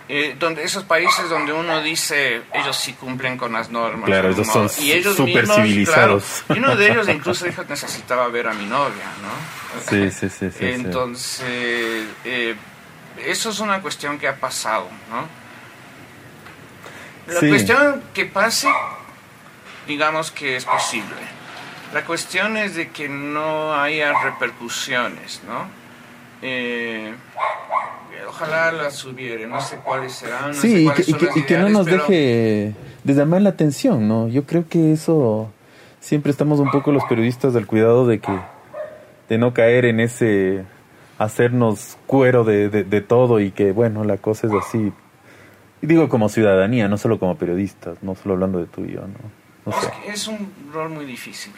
eh, 0.08 0.37
donde 0.38 0.64
esos 0.64 0.84
países 0.84 1.28
donde 1.30 1.52
uno 1.52 1.82
dice 1.82 2.42
ellos 2.52 2.76
sí 2.76 2.92
cumplen 2.92 3.38
con 3.38 3.52
las 3.52 3.70
normas 3.70 4.04
claro 4.04 4.30
ellos 4.30 4.46
son 4.46 4.68
y 4.80 4.92
ellos 4.92 5.16
super 5.16 5.46
civilizados. 5.46 6.44
y 6.49 6.58
uno 6.58 6.76
de 6.76 6.92
ellos 6.92 7.08
incluso 7.08 7.46
dijo 7.46 7.62
que 7.62 7.70
necesitaba 7.70 8.28
ver 8.28 8.49
a 8.49 8.52
mi 8.52 8.66
novia 8.66 9.04
no 9.23 9.80
sí 9.90 10.11
sí 10.11 10.28
sí, 10.28 10.50
sí 10.50 10.66
entonces 10.66 12.06
eh, 12.25 12.54
eso 13.25 13.50
es 13.50 13.61
una 13.61 13.80
cuestión 13.80 14.18
que 14.18 14.28
ha 14.28 14.37
pasado 14.37 14.88
no 15.11 15.44
la 17.32 17.40
cuestión 17.40 18.02
que 18.12 18.26
pase 18.26 18.68
digamos 19.87 20.30
que 20.30 20.56
es 20.56 20.64
posible. 20.64 21.34
La 21.92 22.04
cuestión 22.04 22.56
es 22.56 22.75
de 22.75 22.90
que 22.90 23.08
no 23.08 23.75
haya 23.75 24.12
repercusiones 24.23 25.40
no 25.46 25.68
eh, 26.42 27.14
ojalá 28.28 28.73
las 28.73 29.04
hubiera, 29.04 29.47
no 29.47 29.61
sé 29.61 29.76
cuáles 29.85 30.12
serán. 30.12 30.54
sí, 30.54 30.88
y, 31.06 31.42
que, 31.42 31.59
no 31.59 31.68
nos 31.68 31.87
deje 31.87 32.75
de 33.04 33.14
llamar 33.14 33.42
la 33.42 33.50
atención, 33.50 34.09
¿no? 34.09 34.28
Yo 34.28 34.44
creo 34.44 34.68
que 34.68 34.92
eso 34.92 35.50
siempre 36.00 36.30
estamos 36.30 36.61
un 36.61 36.71
poco 36.71 36.92
los 36.92 37.04
periodistas 37.04 37.54
del 37.54 37.66
cuidado 37.66 38.06
de 38.06 38.18
que 38.21 38.38
de 39.28 39.38
no 39.38 39.54
caer 39.54 39.87
en 39.87 40.00
ese 40.00 40.64
hacernos 41.18 41.97
cuero 42.06 42.44
de, 42.44 42.68
de, 42.68 43.00
todo 43.00 43.40
y 43.40 43.52
que 43.52 43.73
bueno 43.73 44.04
la 44.04 44.18
cosa 44.18 44.49
es 44.49 44.52
así 44.52 44.92
y 45.80 45.87
digo 45.87 46.09
como 46.11 46.28
ciudadanía 46.28 46.88
no 46.88 46.99
solo 46.99 47.18
como 47.18 47.38
periodistas 47.38 48.02
no 48.02 48.14
solo 48.16 48.35
hablando 48.35 48.59
de 48.59 48.66
tú 48.66 48.85
y 48.85 48.92
yo 48.92 49.00
no, 49.64 49.73
sé. 49.80 49.90
es 50.09 50.28
un 50.28 50.52
rol 50.73 50.90
muy 50.90 51.06
difícil 51.06 51.52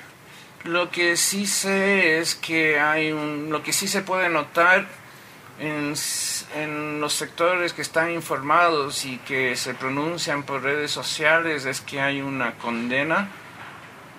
lo 0.65 0.91
que 0.91 1.17
sí 1.17 1.47
sé 1.47 2.19
es 2.19 2.35
que 2.37 2.79
hay 2.79 3.11
un 3.11 3.51
lo 3.51 3.63
que 3.63 3.73
sí 3.73 3.89
se 3.89 4.03
puede 4.03 4.29
notar 4.29 4.87
en, 5.59 5.95
en, 6.55 7.01
los 7.01 7.13
sectores 7.13 7.73
que 7.73 7.83
están 7.83 8.11
informados 8.11 9.05
y 9.05 9.19
que 9.19 9.57
se 9.57 9.75
pronuncian 9.75 10.43
por 10.43 10.63
redes 10.63 10.91
sociales 10.91 11.65
es 11.65 11.81
que 11.81 12.01
hay 12.01 12.21
una 12.21 12.55
condena 12.55 13.29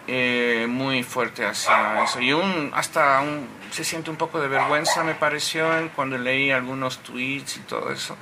eh, 0.08 0.68
muy 0.70 1.04
fuerte 1.04 1.46
hacia 1.46 2.04
eso. 2.04 2.22
Y 2.22 2.34
un, 2.34 2.72
hasta 2.74 3.22
un, 3.22 3.48
se 3.72 3.84
siente 3.84 4.10
un 4.10 4.16
poco 4.16 4.40
de 4.40 4.48
vergüenza, 4.48 5.04
me 5.04 5.16
pareció, 5.16 5.68
cuando 5.96 6.18
leí 6.18 6.50
algunos 6.50 7.00
tweets 7.00 7.58
y 7.58 7.60
todo 7.62 7.92
eso. 7.92 8.16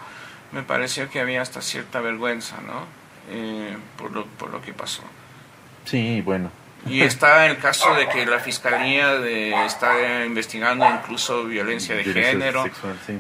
Me 0.52 0.64
pareció 0.64 1.10
que 1.10 1.20
había 1.20 1.42
hasta 1.42 1.62
cierta 1.62 2.02
vergüenza, 2.02 2.58
¿no? 2.62 2.86
Eh, 3.30 3.78
por, 3.98 4.12
lo, 4.12 4.26
por 4.26 4.50
lo 4.50 4.62
que 4.62 4.74
pasó. 4.74 5.04
Sí, 5.86 6.22
bueno, 6.22 6.50
y 6.86 7.02
está 7.02 7.48
el 7.48 7.58
caso 7.58 7.94
de 7.96 8.08
que 8.08 8.26
la 8.26 8.40
fiscalía 8.40 9.16
de, 9.20 9.66
está 9.66 10.24
investigando 10.26 10.88
incluso 10.88 11.44
violencia 11.46 11.96
de 11.96 12.04
género. 12.04 12.66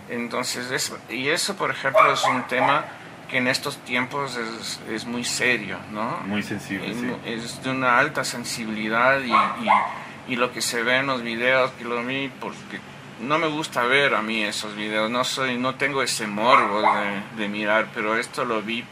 Entonces, 0.09 0.69
eso, 0.71 0.97
y 1.09 1.29
eso, 1.29 1.55
por 1.55 1.71
ejemplo, 1.71 2.11
es 2.13 2.23
un 2.25 2.43
tema 2.43 2.85
que 3.29 3.37
en 3.37 3.47
estos 3.47 3.77
tiempos 3.79 4.37
es, 4.37 4.79
es 4.89 5.05
muy 5.05 5.23
serio, 5.23 5.77
¿no? 5.91 6.19
Muy 6.25 6.43
sensible, 6.43 6.93
Es 7.25 7.63
de 7.63 7.71
una 7.71 7.97
alta 7.97 8.23
sensibilidad 8.23 9.19
y, 9.21 10.31
y, 10.31 10.35
lo 10.35 10.51
que 10.51 10.61
se 10.61 10.83
ve 10.83 10.97
en 10.97 11.07
los 11.07 11.23
videos, 11.23 11.71
que 11.71 11.85
lo 11.85 12.03
vi 12.03 12.31
porque 12.39 12.79
no 13.19 13.39
me 13.39 13.47
gusta 13.47 13.83
ver 13.83 14.13
a 14.13 14.21
mí 14.21 14.43
esos 14.43 14.75
videos, 14.75 15.09
no 15.09 15.23
soy, 15.23 15.57
no 15.57 15.73
tengo 15.73 16.03
ese 16.03 16.27
morbo 16.27 16.81
de, 16.81 17.43
de 17.43 17.49
mirar, 17.49 17.87
pero 17.95 18.15
esto 18.15 18.45
lo 18.45 18.61
vi 18.61 18.83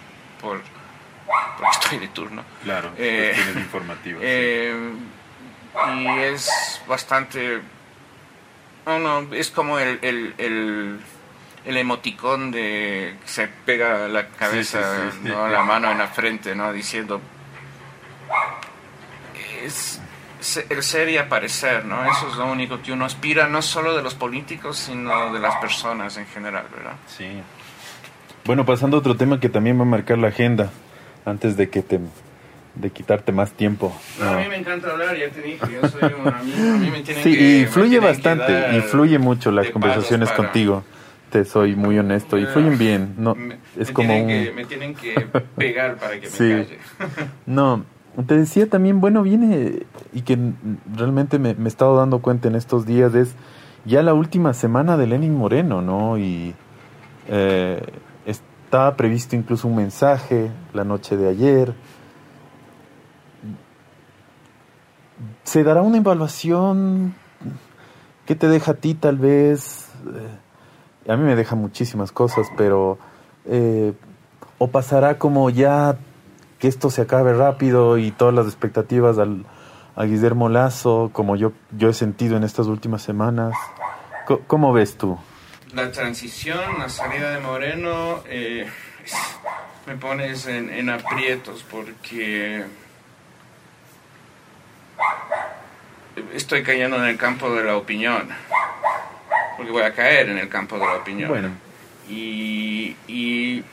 por 0.42 0.62
porque 1.58 1.72
estoy 1.72 2.00
de 2.00 2.08
turno. 2.10 2.44
Claro, 2.64 2.92
eh, 2.98 3.36
informativas. 3.56 4.22
Eh, 4.24 4.94
y 5.98 6.08
es 6.20 6.82
bastante... 6.88 7.62
No, 8.86 9.00
no, 9.00 9.34
es 9.34 9.50
como 9.50 9.80
el, 9.80 10.00
el, 10.02 10.34
el, 10.38 11.00
el 11.66 11.78
emoticón 11.78 12.52
de 12.52 13.16
que 13.22 13.28
se 13.28 13.48
pega 13.48 14.08
la 14.08 14.28
cabeza, 14.28 15.12
¿no? 15.24 15.48
la 15.48 15.64
mano 15.64 15.92
en 15.92 15.98
la 15.98 16.08
frente, 16.08 16.56
¿no? 16.56 16.74
Diciendo... 16.74 17.22
Es 19.64 20.02
el 20.70 20.84
ser 20.84 21.10
y 21.10 21.18
aparecer, 21.18 21.86
¿no? 21.86 22.04
Eso 22.04 22.28
es 22.30 22.36
lo 22.36 22.48
único 22.48 22.82
que 22.82 22.92
uno 22.92 23.06
aspira, 23.06 23.48
no 23.48 23.62
solo 23.62 23.96
de 23.96 24.04
los 24.04 24.14
políticos, 24.14 24.78
sino 24.78 25.32
de 25.32 25.40
las 25.40 25.56
personas 25.56 26.18
en 26.18 26.26
general, 26.28 26.66
¿verdad? 26.76 26.96
Sí. 27.08 27.42
Bueno, 28.44 28.66
pasando 28.66 28.98
a 28.98 29.00
otro 29.00 29.16
tema 29.16 29.40
que 29.40 29.48
también 29.48 29.80
va 29.80 29.84
a 29.84 29.86
marcar 29.86 30.18
la 30.18 30.28
agenda, 30.28 30.70
antes 31.26 31.58
de 31.58 31.70
que 31.70 31.82
te 31.82 32.00
de 32.76 32.90
quitarte 32.90 33.32
más 33.32 33.52
tiempo. 33.52 33.94
a 34.22 34.38
mí 34.38 34.48
me 34.50 34.58
encanta 34.58 34.90
hablar, 34.92 35.16
ya 35.16 35.30
te 35.30 35.42
dije, 35.42 35.60
yo 35.82 35.88
soy 35.88 36.12
un 36.20 36.28
amigo, 36.28 36.74
a 36.74 36.78
mí 36.78 36.90
me 36.90 37.02
tienen 37.02 37.24
sí, 37.24 37.30
y 37.30 37.66
fluye 37.66 38.00
bastante, 38.00 38.76
y 38.76 38.82
fluye 38.82 39.20
mucho 39.20 39.52
las 39.52 39.70
conversaciones 39.70 40.32
contigo. 40.32 40.84
Te 41.30 41.46
soy 41.46 41.76
muy 41.76 41.98
honesto, 41.98 42.38
y 42.38 42.46
fluyen 42.46 42.78
bien, 42.78 43.16
no 43.18 43.36
es 43.78 43.92
como 43.92 44.16
un... 44.16 44.28
me 44.56 44.66
tienen 44.66 44.96
que 44.96 45.14
pegar 45.56 45.98
para 45.98 46.20
que 46.20 46.30
me 46.30 46.38
calle. 46.38 46.80
no, 47.46 47.86
te 48.28 48.38
decía 48.38 48.68
también, 48.68 49.02
bueno, 49.02 49.22
viene 49.22 49.84
y 50.12 50.22
que 50.22 50.38
realmente 50.96 51.38
me, 51.40 51.54
me 51.56 51.66
he 51.66 51.68
estado 51.68 51.98
dando 51.98 52.20
cuenta 52.20 52.48
en 52.48 52.56
estos 52.56 52.86
días 52.86 53.14
es 53.14 53.36
ya 53.86 54.02
la 54.02 54.14
última 54.14 54.54
semana 54.54 54.98
de 54.98 55.08
Lenin 55.08 55.36
Moreno, 55.36 55.82
¿no? 55.82 56.18
Y 56.18 56.54
eh, 57.28 57.82
estaba 58.74 58.98
previsto 58.98 59.36
incluso 59.36 59.68
un 59.68 59.76
mensaje 59.76 60.50
la 60.74 60.84
noche 60.84 61.16
de 61.16 61.30
ayer. 61.30 61.76
¿Se 65.44 65.64
dará 65.64 65.84
una 65.84 65.98
evaluación? 65.98 67.14
¿Qué 68.26 68.34
te 68.34 68.48
deja 68.48 68.72
a 68.72 68.74
ti 68.74 68.96
tal 68.96 69.20
vez? 69.20 69.92
Eh, 71.06 71.12
a 71.12 71.16
mí 71.16 71.24
me 71.24 71.36
deja 71.36 71.56
muchísimas 71.56 72.12
cosas, 72.12 72.48
pero... 72.58 72.98
Eh, 73.46 73.94
¿O 74.58 74.68
pasará 74.70 75.20
como 75.20 75.52
ya 75.52 76.00
que 76.58 76.68
esto 76.68 76.90
se 76.90 77.04
acabe 77.04 77.36
rápido 77.36 78.00
y 78.00 78.10
todas 78.10 78.34
las 78.34 78.48
expectativas 78.48 79.20
al, 79.20 79.46
a 79.96 80.06
Guillermo 80.06 80.50
Lazo, 80.50 81.12
como 81.14 81.36
yo, 81.36 81.52
yo 81.78 81.90
he 81.90 81.94
sentido 81.94 82.38
en 82.38 82.44
estas 82.44 82.66
últimas 82.66 83.04
semanas? 83.04 83.54
¿Cómo 84.48 84.74
ves 84.74 84.98
tú? 84.98 85.20
La 85.74 85.92
transición, 85.92 86.80
la 86.80 86.90
salida 86.90 87.32
de 87.32 87.40
Moreno, 87.40 88.24
eh, 88.28 88.68
me 89.88 89.96
pones 89.96 90.46
en, 90.46 90.90
aprietos 90.90 91.66
porque 91.70 92.64
estoy 96.34 96.64
cayendo 96.64 96.98
en 96.98 97.06
el 97.06 97.18
campo 97.18 97.54
de 97.54 97.64
la 97.64 97.76
opinión, 97.76 98.30
porque 99.58 99.72
voy 99.72 99.82
a 99.82 99.94
caer 99.94 100.30
en 100.30 100.38
el 100.38 100.48
campo 100.48 100.78
de 100.78 100.86
la 100.86 100.94
opinión. 100.94 101.30
Bueno. 101.30 101.50
Y, 102.08 102.96
y 103.08 103.64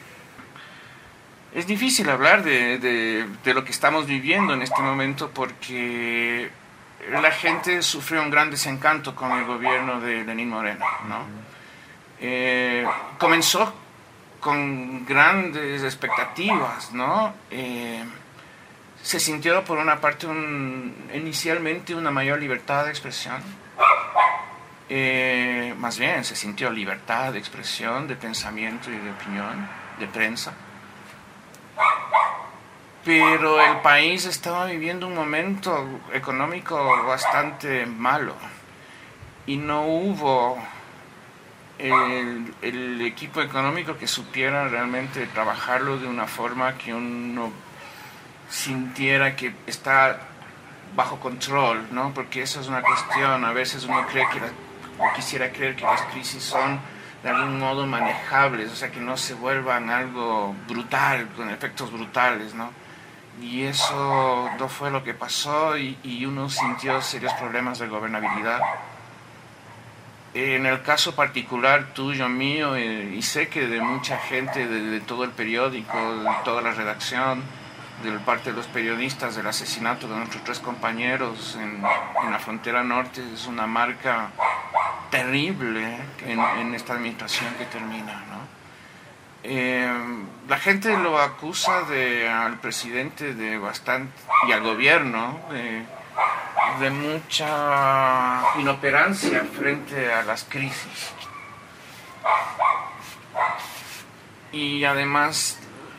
es 1.54 1.66
difícil 1.66 2.09
hablar 2.09 2.42
de, 2.42 2.78
de, 2.78 3.54
lo 3.54 3.64
que 3.64 3.73
estamos 3.73 4.07
viviendo 4.07 4.54
en 4.54 4.62
este 4.62 4.80
momento 4.80 5.30
porque 5.35 6.49
la 7.11 7.30
gente 7.33 7.83
sufrió 7.83 8.23
un 8.23 8.30
gran 8.30 8.50
desencanto 8.50 9.14
con 9.14 9.33
el 9.33 9.45
gobierno 9.45 10.00
de 10.00 10.25
Lenín 10.25 10.49
Moreno, 10.49 10.85
¿no? 11.09 11.50
Eh, 12.21 12.87
comenzó 13.19 13.73
con 14.41 15.07
grandes 15.07 15.83
expectativas, 15.83 16.93
¿no? 16.93 17.33
Eh, 17.50 18.05
se 19.03 19.19
sintió 19.19 19.65
por 19.65 19.79
una 19.79 20.00
parte 20.00 20.27
inicialmente 21.15 21.95
una 21.95 22.11
mayor 22.11 22.39
libertad 22.39 22.85
de 22.85 22.91
expresión. 22.91 23.43
Eh, 24.89 25.75
más 25.79 25.99
bien 25.99 26.25
se 26.25 26.35
sintió 26.37 26.71
libertad 26.71 27.33
de 27.33 27.39
expresión, 27.39 28.09
de 28.09 28.17
pensamiento 28.17 28.91
y 28.91 28.99
de 28.99 29.11
opinión, 29.11 29.69
de 29.99 30.07
prensa. 30.07 30.53
Pero 33.05 33.61
el 33.62 33.79
país 33.79 34.27
estaba 34.27 34.67
viviendo 34.67 35.07
un 35.07 35.15
momento 35.15 36.00
económico 36.12 36.77
bastante 37.07 37.87
malo 37.87 38.35
y 39.47 39.57
no 39.57 39.87
hubo 39.87 40.59
el, 41.81 43.01
equipo 43.01 43.41
económico 43.41 43.97
que 43.97 44.07
supiera 44.07 44.69
realmente 44.69 45.27
trabajarlo 45.27 45.99
de 45.99 46.07
una 46.07 46.27
forma 46.27 46.77
que 46.77 46.95
uno 46.95 47.51
sintiera 48.49 49.37
que 49.37 49.55
está 49.67 50.21
bajo 50.95 51.19
control, 51.21 51.87
¿no? 51.93 52.13
Porque 52.13 52.43
esa 52.43 52.61
es 52.61 52.69
una 52.69 52.83
cuestión, 52.83 53.45
a 53.45 53.53
veces 53.53 53.85
uno 53.85 54.07
cree 54.07 54.25
que 54.29 54.41
quisiera 55.15 55.51
creer 55.51 55.77
que 55.77 55.85
las 55.85 56.03
crisis 56.03 56.43
son 56.43 56.81
de 57.23 57.29
algún 57.29 57.59
modo 57.59 57.87
manejables, 57.87 58.71
o 58.73 58.77
sea, 58.77 58.91
que 58.91 59.01
no 59.01 59.17
se 59.17 59.35
vuelvan 59.35 59.91
algo 59.91 60.55
brutal, 60.69 61.29
con 61.37 61.51
efectos 61.51 61.93
brutales, 61.93 62.55
¿no? 62.55 62.71
Y 63.41 63.63
eso 63.63 64.51
no 64.59 64.69
fue 64.69 64.91
lo 64.91 65.03
que 65.03 65.15
pasó 65.15 65.77
y, 65.77 65.99
y 66.03 66.27
uno 66.27 66.51
sintió 66.51 67.01
serios 67.01 67.33
problemas 67.35 67.79
de 67.79 67.89
gobernabilidad. 67.89 68.61
En 70.33 70.65
el 70.65 70.83
caso 70.83 71.17
particular 71.17 71.93
tuyo, 71.93 72.29
mío, 72.29 72.77
eh, 72.77 73.15
y 73.17 73.23
sé 73.23 73.49
que 73.49 73.67
de 73.67 73.81
mucha 73.81 74.19
gente 74.19 74.67
de, 74.69 75.01
todo 75.01 75.25
el 75.25 75.31
periódico, 75.31 76.23
de 76.23 76.31
toda 76.45 76.63
la 76.63 76.71
redacción, 76.71 77.43
de 78.05 78.13
parte 78.21 78.51
de 78.51 78.57
los 78.57 78.67
periodistas, 78.67 79.35
del 79.35 79.47
asesinato 79.47 80.07
de 80.09 80.17
nuestros 80.17 80.45
tres 80.45 80.61
compañeros 80.61 81.59
en, 81.61 81.83
la 81.83 82.39
frontera 82.39 82.85
norte, 82.85 83.23
es 83.35 83.47
una 83.47 83.67
marca 83.67 84.31
terrible 85.11 85.97
en, 86.25 86.39
en 86.39 86.75
esta 86.75 86.95
administración 86.95 87.53
que 87.55 87.65
termina. 87.65 88.13
¿no? 88.13 88.61
Eh, 89.43 89.91
la 90.49 90.59
gente 90.59 90.97
lo 90.99 91.19
acusa 91.19 91.83
de, 91.83 92.29
al 92.29 92.59
presidente 92.59 93.35
de 93.35 93.57
bastante 93.59 94.13
y 94.49 94.53
al 94.53 94.63
gobierno 94.63 95.41
de, 95.51 95.83
de 96.79 96.91
mucha 96.91 98.43
inoperancia 98.59 99.45
frente 99.57 100.12
a 100.12 100.23
las 100.23 100.45
crisis. 100.45 101.12
Y 104.53 104.85
además 104.85 105.59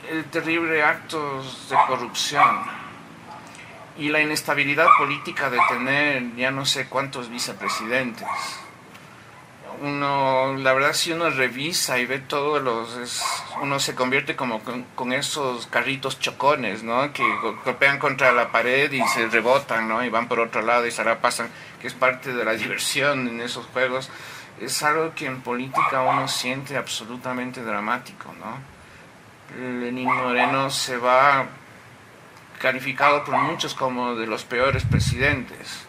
el 0.09 0.25
terrible 0.25 0.83
actos 0.83 1.69
de 1.69 1.75
corrupción 1.87 2.61
y 3.97 4.09
la 4.09 4.21
inestabilidad 4.21 4.87
política 4.97 5.49
de 5.49 5.59
tener 5.69 6.35
ya 6.35 6.51
no 6.51 6.65
sé 6.65 6.87
cuántos 6.87 7.29
vicepresidentes 7.29 8.27
uno, 9.81 10.55
la 10.57 10.73
verdad 10.73 10.93
si 10.93 11.11
uno 11.11 11.29
revisa 11.29 11.97
y 11.97 12.05
ve 12.05 12.19
todos 12.19 12.61
los, 12.61 13.23
uno 13.61 13.79
se 13.79 13.95
convierte 13.95 14.35
como 14.35 14.61
con, 14.95 15.13
esos 15.13 15.67
carritos 15.67 16.19
chocones, 16.19 16.83
¿no? 16.83 17.11
Que 17.13 17.23
golpean 17.65 17.97
contra 17.97 18.31
la 18.31 18.51
pared 18.51 18.91
y 18.91 19.01
se 19.07 19.27
rebotan, 19.27 19.87
¿no? 19.87 20.03
Y 20.03 20.09
van 20.09 20.27
por 20.27 20.39
otro 20.39 20.61
lado 20.61 20.85
y 20.85 20.91
se 20.91 21.03
la 21.03 21.19
pasan, 21.19 21.49
que 21.81 21.87
es 21.87 21.93
parte 21.93 22.33
de 22.33 22.45
la 22.45 22.53
diversión 22.61 23.27
en 23.27 23.41
esos 23.41 23.65
juegos. 23.67 24.09
Es 24.59 24.83
algo 24.83 25.15
que 25.15 25.25
en 25.25 25.41
política 25.41 26.01
uno 26.01 26.27
siente 26.27 26.77
absolutamente 26.77 27.63
dramático, 27.63 28.33
¿no? 28.39 28.71
Lenín 29.59 30.05
Moreno 30.05 30.69
se 30.69 30.97
va 30.97 31.45
calificado 32.59 33.23
por 33.25 33.35
muchos 33.35 33.73
como 33.73 34.15
de 34.15 34.27
los 34.27 34.43
peores 34.45 34.85
presidentes 34.85 35.87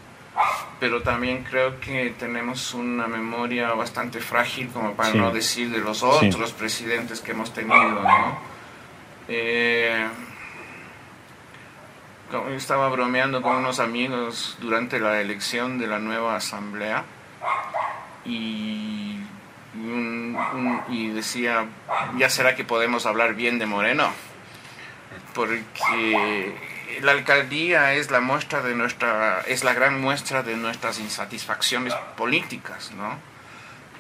pero 0.81 1.03
también 1.03 1.45
creo 1.45 1.79
que 1.79 2.15
tenemos 2.19 2.75
una 2.75 3.07
memoria 3.07 3.73
bastante 3.75 4.21
frágil, 4.21 4.69
como 4.69 4.95
para 4.95 5.15
no 5.15 5.31
decir 5.31 5.71
de 5.71 5.79
los 5.79 6.03
otros 6.03 6.53
presidentes 6.53 7.21
que 7.21 7.33
hemos 7.33 7.53
tenido, 7.53 8.03
¿no? 8.03 8.39
Eh, 9.29 10.09
estaba 12.57 12.89
bromeando 12.89 13.43
con 13.43 13.57
unos 13.57 13.79
amigos 13.79 14.57
durante 14.61 14.99
la 14.99 15.21
elección 15.21 15.79
de 15.79 15.87
la 15.87 15.99
nueva 15.99 16.37
asamblea 16.37 17.05
y, 18.25 19.19
y 20.89 21.09
decía, 21.09 21.67
ya 22.17 22.31
será 22.31 22.57
que 22.57 22.65
podemos 22.65 23.07
hablar 23.07 23.35
bien 23.35 23.59
de 23.59 23.67
Moreno, 23.67 24.11
porque 25.35 26.72
la 27.01 27.13
alcaldía 27.13 27.95
es 27.95 28.11
la 28.11 28.21
muestra 28.21 28.63
de 28.63 28.75
nuestra 28.75 29.43
es 29.47 29.65
la 29.65 29.73
gran 29.73 30.01
muestra 30.01 30.43
de 30.43 30.57
nuestras 30.57 30.99
insatisfacciones 30.99 31.95
políticas 32.17 32.93
no 32.93 33.19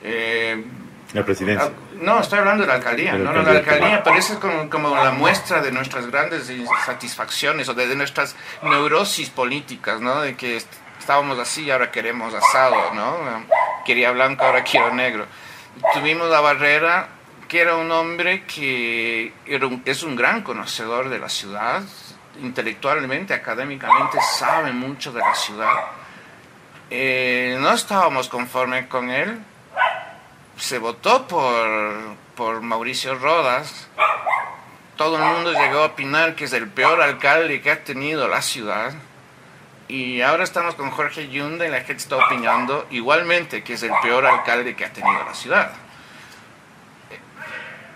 eh, 0.03 0.65
la 1.13 1.25
presidencia. 1.25 1.67
ah, 1.67 1.97
no 2.01 2.21
estoy 2.21 2.39
hablando 2.41 2.63
de 2.63 2.69
la 2.69 2.75
alcaldía 2.75 3.15
no, 3.15 3.33
la 3.33 3.51
alcaldía. 3.51 4.03
pero 4.03 4.17
es 4.17 4.27
como, 4.41 4.69
como, 4.69 4.97
la 4.97 5.11
muestra 5.13 5.61
de 5.61 5.71
nuestras 5.73 6.07
grandes 6.07 6.50
insatisfacciones 6.50 7.69
o 7.69 7.75
de, 7.75 7.95
nuestras 7.95 8.37
neurosis 8.63 9.31
políticas 9.31 10.00
no 10.00 10.21
de 10.21 10.37
que 10.37 10.57
estábamos 10.99 11.39
así 11.39 11.65
y 11.65 11.71
ahora 11.71 11.91
queremos 11.91 12.35
asado 12.35 12.95
no 12.95 13.19
quería 13.85 14.13
blanco 14.13 14.45
ahora 14.45 14.65
quiero 14.65 14.95
negro. 14.95 15.26
Tuvimos 15.95 16.28
la 16.31 16.41
barrera 16.41 17.09
que 17.49 17.61
era 17.61 17.76
un 17.76 17.91
hombre 17.91 18.45
que 18.45 19.33
es 19.85 20.02
un 20.02 20.17
gran 20.17 20.43
conocedor 20.43 21.11
de 21.11 21.19
la 21.19 21.28
ciudad, 21.28 21.83
intelectualmente, 22.40 23.34
académicamente, 23.34 24.18
sabe 24.38 24.73
mucho 24.73 25.12
de 25.12 25.21
la 25.21 25.34
ciudad. 25.34 25.75
Eh, 26.90 27.56
no 27.60 27.73
estábamos 27.73 28.28
conformes 28.28 28.86
con 28.86 29.10
él. 29.10 29.38
Se 30.56 30.78
votó 30.78 31.26
por, 31.26 32.16
por 32.36 32.60
Mauricio 32.60 33.14
Rodas. 33.16 33.88
Todo 34.97 35.16
el 35.16 35.23
mundo 35.23 35.52
llegó 35.52 35.78
a 35.78 35.86
opinar 35.86 36.34
que 36.34 36.45
es 36.45 36.52
el 36.52 36.68
peor 36.68 37.00
alcalde 37.00 37.60
que 37.60 37.71
ha 37.71 37.82
tenido 37.82 38.28
la 38.28 38.42
ciudad. 38.42 38.92
Y 39.88 40.23
ahora 40.23 40.45
estamos 40.45 40.75
con 40.75 40.90
Jorge 40.90 41.28
Yunda 41.28 41.66
y 41.66 41.71
la 41.71 41.78
gente 41.78 42.02
está 42.02 42.16
opinando 42.16 42.86
igualmente 42.90 43.62
que 43.64 43.75
es 43.75 43.82
el 43.82 43.92
peor 44.02 44.25
alcalde 44.26 44.76
que 44.76 44.84
ha 44.84 44.92
tenido 44.92 45.25
la 45.25 45.34
ciudad. 45.34 45.73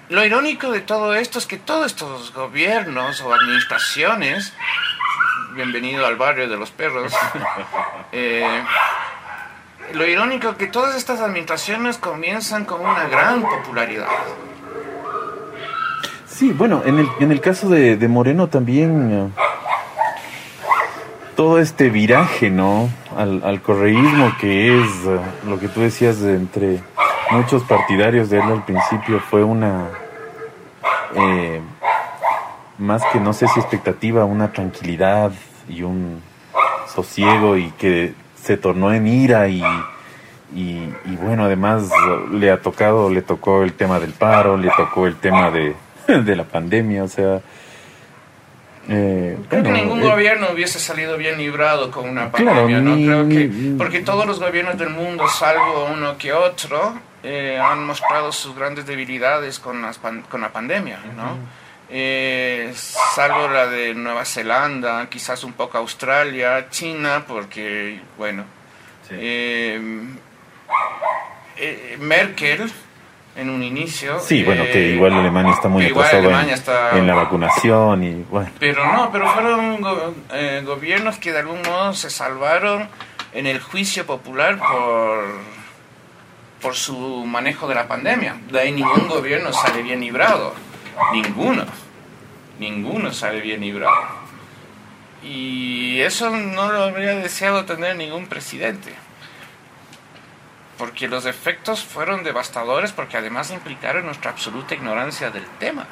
Lo 0.09 0.25
irónico 0.25 0.71
de 0.71 0.81
todo 0.81 1.17
esto 1.17 1.41
es 1.41 1.47
que 1.47 1.57
todos 1.57 1.87
estos 1.87 2.33
gobiernos 2.33 3.21
o 3.23 3.35
administraciones, 3.35 4.53
bienvenido 5.57 6.07
al 6.07 6.15
barrio 6.15 6.49
de 6.49 6.57
los 6.57 6.71
perros, 6.71 7.13
eh, 8.13 8.63
lo 9.95 10.07
irónico 10.07 10.51
es 10.51 10.57
que 10.57 10.69
todas 10.69 10.95
estas 10.95 11.21
administraciones 11.21 11.99
comienzan 11.99 12.65
con 12.65 12.83
una 12.83 13.09
gran 13.09 13.43
popularidad. 13.43 14.07
Sí, 16.29 16.53
bueno, 16.53 16.83
en 16.85 17.01
el, 17.01 17.09
en 17.19 17.33
el 17.33 17.41
caso 17.41 17.69
de, 17.69 17.97
Moreno 18.07 18.47
también 18.47 19.11
eh, 19.13 19.41
todo 21.35 21.59
este 21.59 21.91
viraje, 21.91 22.49
¿no? 22.49 22.89
Al, 23.17 23.43
al 23.43 23.61
correísmo 23.61 24.37
que 24.41 24.69
es 24.69 24.89
eh, 25.05 25.19
lo 25.49 25.59
que 25.59 25.67
tú 25.67 25.81
decías 25.81 26.21
de 26.21 26.35
entre 26.35 26.81
muchos 27.31 27.63
partidarios 27.65 28.31
de 28.31 28.39
él 28.39 28.45
al 28.45 28.65
principio 28.65 29.21
fue 29.21 29.43
una, 29.43 29.89
eh, 31.15 31.61
más 32.79 33.03
que 33.13 33.21
no 33.21 33.33
sé 33.33 33.47
si 33.49 33.61
expectativa, 33.61 34.25
una 34.25 34.53
tranquilidad 34.53 35.33
y 35.69 35.83
un 35.83 36.23
sosiego 36.87 37.57
y 37.57 37.71
que 37.73 38.15
se 38.41 38.57
tornó 38.57 38.93
en 38.93 39.07
ira 39.07 39.49
y, 39.49 39.63
y, 40.55 41.17
bueno, 41.21 41.45
además 41.45 41.91
le 42.33 42.51
ha 42.51 42.61
tocado, 42.61 43.11
le 43.11 43.23
tocó 43.23 43.63
el 43.63 43.73
tema 43.73 43.99
del 43.99 44.13
paro, 44.13 44.57
le 44.57 44.71
tocó 44.77 45.07
el 45.07 45.17
tema 45.17 45.51
de, 45.51 45.75
de 46.07 46.37
la 46.37 46.45
pandemia, 46.45 47.05
o 47.05 47.09
sea... 47.09 47.41
Eh, 48.89 49.37
Creo 49.49 49.63
que 49.63 49.73
ningún 49.73 50.01
eh, 50.01 50.09
gobierno 50.09 50.49
hubiese 50.53 50.79
salido 50.79 51.17
bien 51.17 51.39
librado 51.39 51.91
con 51.91 52.09
una 52.09 52.31
pandemia, 52.31 52.81
¿no? 52.81 52.95
Creo 52.95 53.29
que, 53.29 53.75
porque 53.77 54.01
todos 54.01 54.27
los 54.27 54.39
gobiernos 54.39 54.79
del 54.79 54.91
mundo, 54.91 55.29
salvo 55.29 55.89
uno 55.93 56.17
que 56.19 56.33
otro, 56.33 56.95
eh, 57.23 57.59
han 57.61 57.85
mostrado 57.85 58.31
sus 58.31 58.55
grandes 58.55 58.87
debilidades 58.87 59.59
con, 59.59 59.85
con 60.29 60.41
la 60.41 60.53
pandemia, 60.53 61.01
¿no? 61.17 61.37
Eh, 61.89 62.73
salvo 62.75 63.49
la 63.49 63.67
de 63.67 63.95
Nueva 63.95 64.25
Zelanda, 64.25 65.09
quizás 65.09 65.45
un 65.45 65.53
poco 65.53 65.79
Australia, 65.79 66.69
China, 66.71 67.25
porque, 67.27 68.01
bueno, 68.19 68.45
eh, 69.11 69.81
Merkel 71.99 72.71
en 73.37 73.51
un 73.51 73.63
inicio. 73.63 74.19
Sí, 74.21 74.43
bueno, 74.43 74.65
que 74.65 74.89
igual 74.91 75.13
Alemania 75.13 75.53
está 75.53 75.69
muy 75.69 75.87
atrasado 75.87 76.31
en, 76.93 77.07
la 77.07 77.15
vacunación 77.15 78.03
y 78.03 78.15
bueno. 78.31 78.51
Pero 78.59 78.91
no, 78.93 79.11
pero 79.13 79.31
fueron 79.31 79.81
gobiernos 80.65 81.19
que 81.19 81.33
de 81.33 81.41
algún 81.41 81.63
modo 81.63 81.93
se 81.93 82.11
salvaron 82.11 82.89
en 83.33 83.47
el 83.47 83.61
juicio 83.61 84.07
popular 84.07 84.59
por 84.59 85.57
por 86.61 86.75
su 86.75 86.97
manejo 87.27 87.69
de 87.69 87.75
la 87.75 87.87
pandemia. 87.87 88.37
De 88.51 88.61
ahí 88.61 88.73
ningún 88.73 89.09
gobierno 89.09 89.53
sale 89.53 89.83
bien 89.83 90.01
librado. 90.01 90.55
Ninguno. 91.13 91.65
Ninguno 92.59 93.13
sale 93.13 93.41
bien 93.41 93.61
librado. 93.61 94.27
Y 95.23 96.01
eso 96.01 96.31
no 96.31 96.73
lo 96.73 96.85
habría 96.85 97.15
deseado 97.15 97.65
tener 97.65 97.97
ningún 97.97 98.27
presidente. 98.27 98.95
Porque 100.79 101.09
los 101.09 101.25
efectos 101.27 101.83
fueron 101.83 102.23
devastadores 102.23 102.93
porque 102.93 103.17
además 103.17 103.51
implicaron 103.51 104.07
nuestra 104.07 104.31
absoluta 104.31 104.75
ignorancia 104.75 105.31
del 105.31 105.47
tema. 105.59 105.87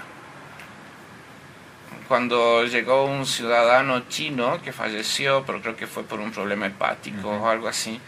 Cuando 2.09 2.65
llegó 2.65 3.07
un 3.07 3.25
ciudadano 3.25 4.09
chino 4.09 4.61
que 4.63 4.73
falleció, 4.73 5.45
pero 5.47 5.63
creo 5.63 5.77
que 5.77 5.87
fue 5.87 6.03
por 6.03 6.21
un 6.21 6.33
problema 6.33 6.67
hepático 6.67 7.31
o 7.31 7.49
algo 7.49 7.67
así, 7.67 7.99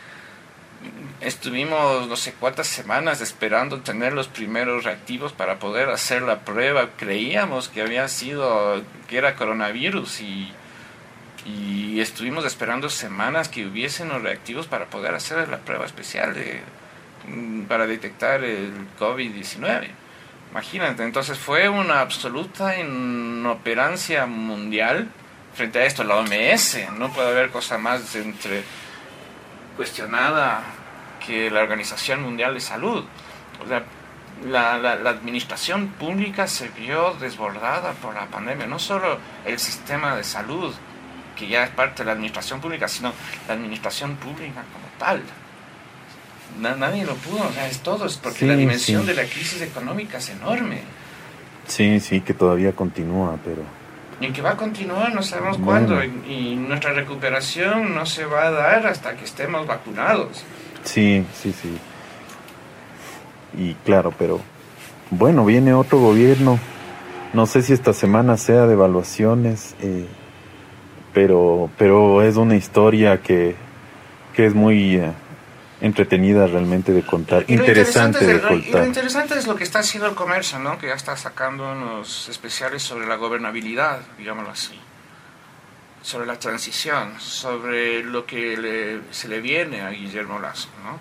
estuvimos 1.20 2.06
no 2.06 2.16
sé 2.16 2.34
cuántas 2.34 2.66
semanas 2.66 3.22
esperando 3.22 3.80
tener 3.80 4.12
los 4.12 4.28
primeros 4.28 4.84
reactivos 4.84 5.32
para 5.32 5.58
poder 5.58 5.88
hacer 5.88 6.22
la 6.22 6.40
prueba. 6.40 6.90
Creíamos 6.98 7.70
que 7.70 7.80
había 7.80 8.06
sido, 8.08 8.82
que 9.08 9.16
era 9.16 9.34
coronavirus 9.34 10.20
y, 10.20 10.52
estuvimos 12.00 12.44
esperando 12.44 12.88
semanas 12.88 13.48
que 13.48 13.66
hubiesen 13.66 14.08
los 14.08 14.22
reactivos 14.22 14.66
para 14.66 14.86
poder 14.86 15.14
hacer 15.14 15.48
la 15.48 15.58
prueba 15.58 15.86
especial 15.86 16.34
de, 16.34 16.60
mm, 17.26 17.62
para 17.62 17.86
detectar 17.86 18.42
el 18.44 18.72
COVID-19. 18.98 19.90
Imagínate, 20.50 21.02
entonces 21.02 21.38
fue 21.38 21.68
una 21.68 22.00
absoluta 22.00 22.78
inoperancia 22.78 24.26
mundial 24.26 25.08
frente 25.54 25.80
a 25.80 25.84
esto, 25.84 26.04
la 26.04 26.16
OMS. 26.16 26.88
No 26.98 27.10
puede 27.12 27.28
haber 27.30 27.50
cosa 27.50 27.78
más 27.78 28.14
entre 28.14 28.62
cuestionada 29.76 30.62
que 31.26 31.50
la 31.50 31.62
Organización 31.62 32.22
Mundial 32.22 32.54
de 32.54 32.60
Salud. 32.60 33.04
O 33.62 33.68
sea, 33.68 33.84
la, 34.44 34.78
la, 34.78 35.10
administración 35.10 35.88
pública 35.88 36.46
se 36.46 36.68
vio 36.68 37.14
desbordada 37.14 37.92
por 37.92 38.14
la 38.14 38.26
pandemia, 38.26 38.66
no 38.66 38.78
solo 38.78 39.18
el 39.44 39.58
sistema 39.58 40.14
de 40.14 40.24
salud, 40.24 40.74
que 41.36 41.46
ya 41.46 41.64
es 41.64 41.70
parte 41.70 42.02
de 42.02 42.06
la 42.06 42.12
administración 42.12 42.60
pública, 42.60 42.88
sino 42.88 43.12
la 43.46 43.54
administración 43.54 44.16
pública 44.16 44.64
como 44.72 44.86
tal. 44.98 45.22
nadie 46.78 47.04
lo 47.04 47.14
pudo, 47.14 47.46
o 47.46 47.52
sea, 47.52 47.68
es 47.68 47.78
todo, 47.80 48.06
es 48.06 48.16
porque 48.16 48.46
la 48.46 48.56
dimensión 48.56 49.06
de 49.06 49.14
la 49.14 49.24
crisis 49.24 49.60
económica 49.62 50.18
es 50.18 50.30
enorme. 50.30 50.80
Sí, 51.66 52.00
sí, 52.00 52.20
que 52.20 52.34
todavía 52.34 52.72
continúa, 52.72 53.38
pero... 53.44 53.62
Y 54.18 54.32
que 54.32 54.40
va 54.40 54.52
a 54.52 54.56
continuar, 54.56 55.14
no 55.14 55.22
sabemos 55.22 55.58
cuándo, 55.58 56.02
y, 56.02 56.06
y 56.26 56.56
nuestra 56.56 56.94
recuperación 56.94 57.94
no 57.94 58.06
se 58.06 58.24
va 58.24 58.46
a 58.46 58.50
dar 58.50 58.86
hasta 58.86 59.14
que 59.14 59.26
estemos 59.26 59.66
vacunados. 59.66 60.42
Sí, 60.84 61.24
sí, 61.34 61.52
sí. 61.52 61.76
Y 63.58 63.74
claro, 63.84 64.14
pero 64.16 64.40
bueno, 65.10 65.44
viene 65.44 65.74
otro 65.74 65.98
gobierno. 65.98 66.58
No 67.32 67.46
sé 67.46 67.62
si 67.62 67.72
esta 67.72 67.92
semana 67.92 68.36
sea 68.36 68.66
de 68.66 68.72
evaluaciones, 68.72 69.74
eh, 69.80 70.06
pero, 71.16 71.70
pero 71.78 72.20
es 72.20 72.36
una 72.36 72.56
historia 72.56 73.22
que, 73.22 73.56
que 74.34 74.44
es 74.44 74.54
muy 74.54 74.96
eh, 74.96 75.12
entretenida 75.80 76.46
realmente 76.46 76.92
de 76.92 77.06
contar, 77.06 77.46
interesante, 77.48 78.26
de 78.26 78.38
contar. 78.38 78.68
Y 78.68 78.70
lo 78.70 78.84
interesante 78.84 79.38
es 79.38 79.46
lo 79.46 79.56
que 79.56 79.64
está 79.64 79.78
haciendo 79.78 80.10
el 80.10 80.14
comercio, 80.14 80.58
¿no? 80.58 80.76
que 80.76 80.88
ya 80.88 80.92
está 80.92 81.16
sacando 81.16 81.72
unos 81.72 82.28
especiales 82.28 82.82
sobre 82.82 83.06
la 83.06 83.16
gobernabilidad, 83.16 84.00
digámoslo 84.18 84.50
así, 84.50 84.78
sobre 86.02 86.26
la 86.26 86.38
transición, 86.38 87.18
sobre 87.18 88.02
lo 88.04 88.26
que 88.26 89.00
se 89.10 89.28
le 89.28 89.40
viene 89.40 89.80
a 89.80 89.88
Guillermo 89.88 90.38
Lazo. 90.38 90.68
¿no? 90.84 90.98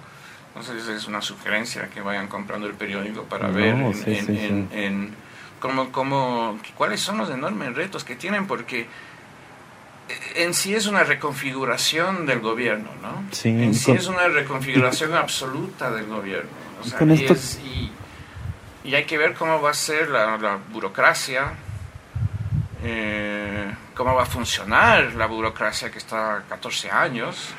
Entonces 0.57 0.87
es 0.87 1.09
una 1.09 1.21
sugerencia 1.21 1.89
que 1.89 1.99
vayan 1.99 2.29
comprando 2.29 2.67
el 2.67 2.75
periódico 2.75 3.23
para 3.23 3.49
ver 3.49 3.75
en, 4.71 5.13
cómo, 5.59 6.57
cuáles 6.77 7.01
son 7.01 7.17
los 7.17 7.29
enormes 7.29 7.75
retos 7.75 8.05
que 8.05 8.15
tienen, 8.15 8.47
porque 8.47 8.87
en 10.35 10.53
sí 10.53 10.75
es 10.75 10.87
una 10.87 11.03
reconfiguración 11.03 12.25
del 12.25 12.39
gobierno, 12.39 12.89
¿no? 13.01 13.23
en 13.43 13.73
sí 13.73 13.91
es 13.91 14.07
una 14.07 14.27
reconfiguración 14.27 15.13
absoluta 15.13 15.91
del 15.91 16.05
gobierno. 16.05 16.49
y, 18.83 18.93
hay 18.93 19.05
que 19.05 19.17
ver 19.17 19.33
cómo 19.33 19.61
va 19.61 19.71
a 19.71 19.73
ser 19.73 20.09
la, 20.09 20.59
burocracia, 20.71 21.53
eh, 22.83 23.73
cómo 23.95 24.13
va 24.13 24.23
a 24.23 24.27
funcionar 24.27 25.15
la 25.15 25.25
burocracia 25.25 25.89
que 25.89 25.97
está 25.97 26.43
14 26.47 26.91
años. 26.91 27.49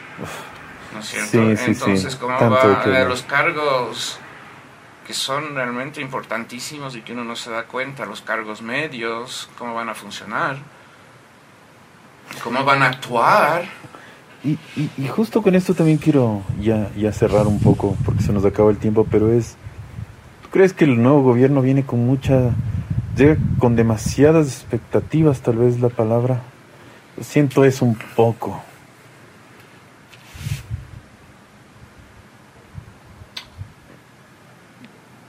¿no 0.92 1.00
es 1.00 1.06
cierto? 1.08 1.64
Entonces, 1.64 2.14
¿cómo 2.14 2.38
va 2.38 2.82
a 2.82 3.04
los 3.04 3.22
cargos 3.22 4.20
que 5.06 5.14
son 5.14 5.54
realmente 5.54 6.00
importantísimos 6.00 6.96
y 6.96 7.02
que 7.02 7.12
uno 7.12 7.24
no 7.24 7.36
se 7.36 7.50
da 7.50 7.64
cuenta, 7.64 8.06
los 8.06 8.22
cargos 8.22 8.60
medios, 8.60 9.48
cómo 9.56 9.74
van 9.74 9.88
a 9.88 9.94
funcionar, 9.94 10.58
cómo 12.42 12.64
van 12.64 12.82
a 12.82 12.86
actuar? 12.88 13.64
Y, 14.44 14.58
y, 14.76 15.08
justo 15.08 15.42
con 15.42 15.56
esto 15.56 15.74
también 15.74 15.98
quiero 15.98 16.42
ya, 16.60 16.90
ya 16.94 17.10
cerrar 17.12 17.48
un 17.48 17.58
poco, 17.58 17.96
porque 18.04 18.22
se 18.22 18.32
nos 18.32 18.44
acaba 18.44 18.70
el 18.70 18.76
tiempo, 18.76 19.04
pero 19.10 19.32
es, 19.32 19.56
¿tú 20.42 20.50
crees 20.50 20.72
que 20.72 20.84
el 20.84 21.02
nuevo 21.02 21.22
gobierno 21.22 21.62
viene 21.62 21.84
con 21.84 22.06
mucha, 22.06 22.50
llega 23.16 23.36
con 23.58 23.74
demasiadas 23.74 24.46
expectativas, 24.46 25.40
tal 25.40 25.56
vez 25.56 25.80
la 25.80 25.88
palabra? 25.88 26.42
Siento 27.20 27.64
eso 27.64 27.84
un 27.84 27.96
poco. 28.14 28.62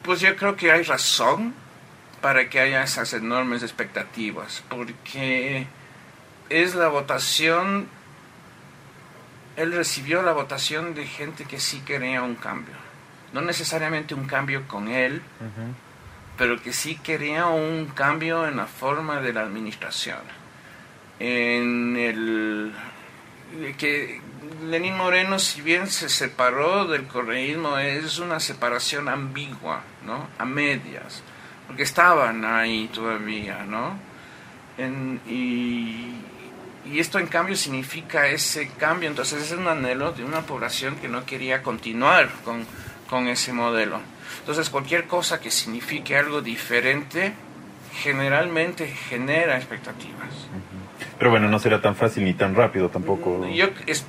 Pues 0.03 0.19
yo 0.21 0.35
creo 0.35 0.55
que 0.55 0.71
hay 0.71 0.83
razón 0.83 1.55
para 2.21 2.49
que 2.49 2.59
haya 2.59 2.83
esas 2.83 3.13
enormes 3.13 3.63
expectativas, 3.63 4.63
porque 4.69 5.65
es 6.49 6.75
la 6.75 6.87
votación, 6.87 7.87
él 9.55 9.73
recibió 9.73 10.21
la 10.21 10.33
votación 10.33 10.93
de 10.93 11.05
gente 11.05 11.45
que 11.45 11.59
sí 11.59 11.81
quería 11.81 12.21
un 12.23 12.35
cambio, 12.35 12.75
no 13.33 13.41
necesariamente 13.41 14.13
un 14.13 14.25
cambio 14.25 14.67
con 14.67 14.87
él, 14.87 15.21
pero 16.37 16.61
que 16.61 16.73
sí 16.73 16.95
quería 16.97 17.47
un 17.47 17.87
cambio 17.87 18.47
en 18.47 18.57
la 18.57 18.67
forma 18.67 19.21
de 19.21 19.33
la 19.33 19.41
administración, 19.41 20.19
en 21.19 21.97
el 21.97 22.73
que 23.77 24.21
Lenín 24.65 24.95
Moreno, 24.95 25.39
si 25.39 25.61
bien 25.61 25.87
se 25.87 26.09
separó 26.09 26.85
del 26.85 27.07
correísmo, 27.07 27.77
es 27.77 28.19
una 28.19 28.39
separación 28.39 29.09
ambigua, 29.09 29.81
¿no? 30.05 30.27
A 30.37 30.45
medias, 30.45 31.23
porque 31.67 31.83
estaban 31.83 32.45
ahí 32.45 32.89
todavía, 32.93 33.63
¿no? 33.65 34.07
y, 35.27 36.13
esto 36.99 37.19
en 37.19 37.27
cambio 37.27 37.55
significa 37.55 38.27
ese 38.27 38.69
cambio, 38.69 39.09
entonces 39.09 39.43
es 39.43 39.57
un 39.57 39.67
anhelo 39.67 40.11
de 40.13 40.23
una 40.23 40.41
población 40.41 40.95
que 40.97 41.07
no 41.07 41.25
quería 41.25 41.61
continuar 41.61 42.29
con, 42.43 43.27
ese 43.27 43.53
modelo. 43.53 43.99
Entonces 44.39 44.69
cualquier 44.69 45.05
cosa 45.05 45.39
que 45.39 45.51
signifique 45.51 46.17
algo 46.17 46.41
diferente 46.41 47.33
generalmente 48.01 48.87
genera 48.87 49.57
expectativas. 49.57 50.47
Pero 51.17 51.31
bueno, 51.31 51.47
no 51.47 51.57
será 51.57 51.81
tan 51.81 51.95
fácil 51.95 52.25
ni 52.25 52.33
tan 52.33 52.53
rápido 52.53 52.89
tampoco. 52.89 53.47
Yo, 53.47 53.67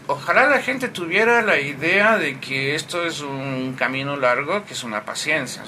ojalá 0.09 0.47
la 0.47 0.61
gente 0.61 0.89
tuviera 0.89 1.43
la 1.43 1.59
idea 1.59 2.19
de 2.19 2.39
que 2.39 2.75
esto 2.75 3.05
es 3.07 3.21
un 3.21 3.75
camino 3.79 4.17
largo, 4.17 4.65
que 4.67 4.75
es 4.75 4.85
una 4.85 5.05
paciencia. 5.05 5.63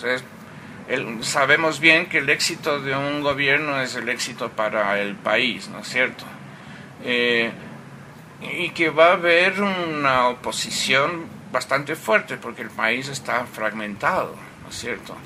sabemos 1.23 1.81
bien 1.81 2.07
que 2.07 2.19
el 2.19 2.29
éxito 2.29 2.81
de 2.81 2.97
un 2.97 3.23
gobierno 3.23 3.81
es 3.81 3.95
el 3.95 4.09
éxito 4.09 4.51
para 4.51 5.01
el 5.01 5.15
país, 5.15 5.69
¿no 5.69 5.81
es 5.81 5.89
cierto? 5.89 6.25
Eh, 7.05 7.51
y 8.43 8.71
que 8.71 8.91
va 8.91 9.09
a 9.09 9.13
haber 9.13 9.61
una 9.61 10.29
oposición 10.29 11.27
bastante 11.53 11.95
fuerte 11.97 12.37
porque 12.37 12.63
el 12.63 12.71
país 12.71 13.09
está 13.09 13.45
fragmentado, 13.47 14.35
¿no 14.63 14.71
es 14.71 14.77
cierto? 14.77 15.17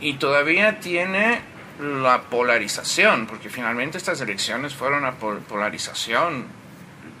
Y 0.00 0.14
todavía 0.14 0.80
tiene 0.80 1.40
la 1.80 2.22
polarización, 2.22 3.26
porque 3.26 3.48
finalmente 3.48 3.98
estas 3.98 4.20
elecciones 4.20 4.74
fueron 4.74 5.00
una 5.00 5.12
polarización 5.12 6.46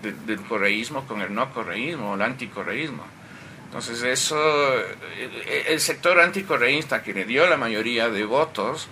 del 0.02 0.40
correísmo 0.42 1.06
con 1.06 1.22
el 1.22 1.32
no 1.32 1.52
correísmo, 1.52 2.14
el 2.14 2.22
anticorreísmo. 2.22 3.04
Entonces 3.66 4.02
eso, 4.02 4.36
eh, 5.16 5.64
el 5.68 5.80
sector 5.80 6.20
anticorreísta 6.20 7.02
que 7.02 7.14
le 7.14 7.24
dio 7.24 7.46
la 7.46 7.56
mayoría 7.56 8.10
de 8.10 8.24
votos, 8.24 8.88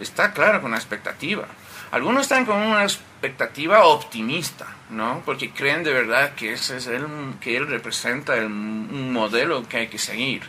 está 0.00 0.32
claro 0.32 0.60
con 0.60 0.70
una 0.70 0.78
expectativa. 0.78 1.46
Algunos 1.90 2.22
están 2.22 2.44
con 2.44 2.56
una 2.56 2.86
expectativa 3.20 3.84
optimista, 3.84 4.66
¿no? 4.90 5.22
Porque 5.24 5.50
creen 5.50 5.84
de 5.84 5.92
verdad 5.92 6.34
que 6.34 6.52
ese 6.52 6.76
es 6.76 6.86
el, 6.86 7.06
que 7.40 7.56
él 7.56 7.66
representa 7.66 8.34
un 8.34 9.12
modelo 9.12 9.66
que 9.68 9.78
hay 9.78 9.86
que 9.88 9.98
seguir 9.98 10.42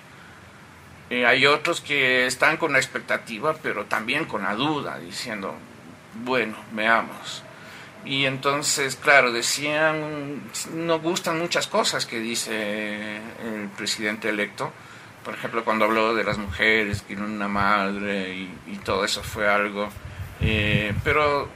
eh, 1.10 1.26
hay 1.26 1.48
otros 1.48 1.82
que 1.82 2.28
están 2.28 2.58
con 2.58 2.74
la 2.74 2.78
expectativa, 2.78 3.56
pero 3.64 3.86
también 3.86 4.26
con 4.26 4.44
la 4.44 4.54
duda, 4.54 5.00
diciendo, 5.00 5.56
bueno, 6.24 6.56
veamos. 6.72 7.44
Y 8.06 8.26
entonces, 8.26 8.96
claro, 8.96 9.32
decían, 9.32 10.44
no 10.74 11.00
gustan 11.00 11.40
muchas 11.40 11.68
cosas 11.68 12.06
que 12.06 12.20
dice 12.20 13.18
el 13.18 13.70
presidente 13.76 14.30
electo. 14.30 14.72
Por 15.26 15.34
ejemplo, 15.34 15.66
cuando 15.66 15.86
habló 15.86 16.14
de 16.16 16.24
las 16.24 16.38
mujeres, 16.38 17.02
que 17.02 17.16
una 17.16 17.48
madre 17.48 18.48
y, 18.68 18.78
todo 18.86 19.04
eso 19.04 19.24
fue 19.24 19.50
algo. 19.50 19.90
Eh, 20.42 20.94
pero 21.04 21.50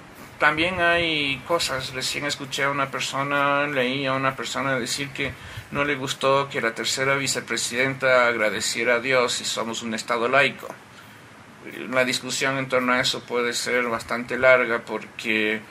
también 0.43 0.81
hay 0.81 1.41
cosas. 1.47 1.93
Recién 1.93 2.25
escuché 2.25 2.65
a 2.65 2.69
una 2.69 2.91
persona, 2.91 3.65
leí 3.65 4.05
a 4.05 4.11
una 4.11 4.35
persona 4.35 4.77
decir 4.77 5.07
que 5.11 5.31
no 5.71 5.85
le 5.85 5.95
gustó 5.95 6.49
que 6.49 6.59
la 6.59 6.75
tercera 6.75 7.15
vicepresidenta 7.15 8.27
agradeciera 8.27 8.95
a 8.95 8.99
Dios 8.99 9.31
si 9.31 9.45
somos 9.45 9.83
un 9.83 9.93
Estado 9.93 10.27
laico. 10.27 10.67
La 11.91 12.03
discusión 12.03 12.57
en 12.57 12.67
torno 12.67 12.91
a 12.91 12.99
eso 12.99 13.23
puede 13.23 13.53
ser 13.53 13.85
bastante 13.85 14.37
larga 14.37 14.79
porque, 14.79 15.61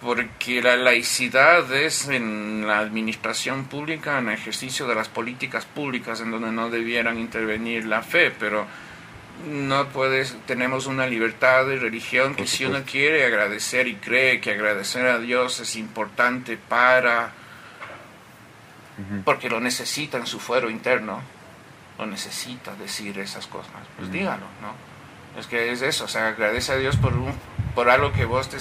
porque 0.00 0.62
la 0.62 0.76
laicidad 0.76 1.72
es 1.72 2.06
en 2.06 2.68
la 2.68 2.78
administración 2.78 3.64
pública, 3.64 4.20
en 4.20 4.28
el 4.28 4.34
ejercicio 4.34 4.86
de 4.86 4.94
las 4.94 5.08
políticas 5.08 5.64
públicas 5.64 6.20
en 6.20 6.30
donde 6.30 6.52
no 6.52 6.70
debieran 6.70 7.18
intervenir 7.18 7.86
la 7.86 8.02
fe, 8.02 8.30
pero 8.30 8.68
no 9.48 9.88
puedes, 9.88 10.36
tenemos 10.46 10.86
una 10.86 11.06
libertad 11.06 11.66
de 11.66 11.78
religión 11.78 12.34
que 12.34 12.46
si 12.46 12.64
uno 12.64 12.82
quiere 12.84 13.24
agradecer 13.26 13.88
y 13.88 13.96
cree 13.96 14.40
que 14.40 14.52
agradecer 14.52 15.06
a 15.06 15.18
Dios 15.18 15.60
es 15.60 15.76
importante 15.76 16.56
para 16.56 17.32
porque 19.24 19.50
lo 19.50 19.60
necesita 19.60 20.18
en 20.18 20.26
su 20.26 20.38
fuero 20.38 20.70
interno, 20.70 21.20
o 21.98 22.06
necesita 22.06 22.74
decir 22.76 23.18
esas 23.18 23.46
cosas, 23.46 23.72
pues 23.96 24.10
dígalo, 24.10 24.46
¿no? 24.60 24.74
Es 25.38 25.46
que 25.46 25.72
es 25.72 25.82
eso, 25.82 26.04
o 26.04 26.08
sea, 26.08 26.28
agradece 26.28 26.72
a 26.72 26.76
Dios 26.76 26.96
por, 26.96 27.14
un, 27.14 27.32
por 27.74 27.90
algo 27.90 28.12
que 28.12 28.24
vos 28.24 28.48
te 28.48 28.58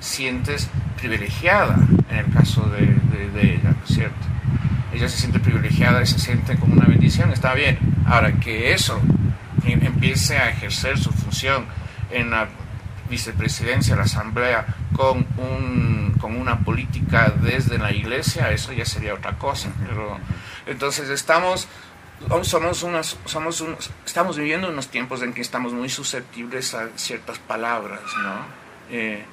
sientes 0.00 0.68
privilegiada, 0.96 1.76
en 2.10 2.16
el 2.16 2.32
caso 2.32 2.62
de, 2.62 2.86
de, 2.86 3.54
ella, 3.54 3.70
¿no 3.70 3.84
es 3.84 3.94
cierto? 3.94 4.26
Ella 4.92 5.08
se 5.08 5.18
siente 5.18 5.40
privilegiada 5.40 6.02
y 6.02 6.06
se 6.06 6.20
siente 6.20 6.56
como 6.56 6.74
una 6.74 6.86
bendición, 6.86 7.32
está 7.32 7.54
bien. 7.54 7.78
Ahora, 8.06 8.32
que 8.32 8.72
eso 8.72 9.00
empiece 9.66 10.38
a 10.38 10.50
ejercer 10.50 10.98
su 10.98 11.10
función 11.12 11.66
en 12.10 12.30
la 12.30 12.48
vicepresidencia, 13.08 13.96
la 13.96 14.02
asamblea, 14.02 14.66
con, 14.96 15.26
un, 15.36 16.14
con 16.20 16.36
una 16.36 16.60
política 16.60 17.32
desde 17.36 17.78
la 17.78 17.92
iglesia, 17.92 18.50
eso 18.50 18.72
ya 18.72 18.84
sería 18.84 19.14
otra 19.14 19.32
cosa. 19.38 19.70
Pero, 19.86 20.18
entonces 20.66 21.10
estamos 21.10 21.68
somos 22.42 22.82
unas, 22.82 23.16
somos 23.24 23.60
unos, 23.60 23.90
estamos 24.06 24.38
viviendo 24.38 24.68
unos 24.68 24.88
tiempos 24.88 25.22
en 25.22 25.32
que 25.32 25.40
estamos 25.40 25.72
muy 25.72 25.88
susceptibles 25.88 26.74
a 26.74 26.88
ciertas 26.96 27.38
palabras, 27.38 28.00
¿no? 28.22 28.46
Eh, 28.90 29.24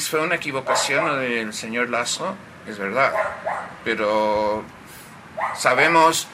fue 0.00 0.20
una 0.20 0.36
equivocación 0.36 1.18
del 1.20 1.52
señor 1.54 1.88
Lazo, 1.88 2.34
es 2.66 2.78
verdad, 2.78 3.12
pero 3.84 4.62
sabemos 5.56 6.28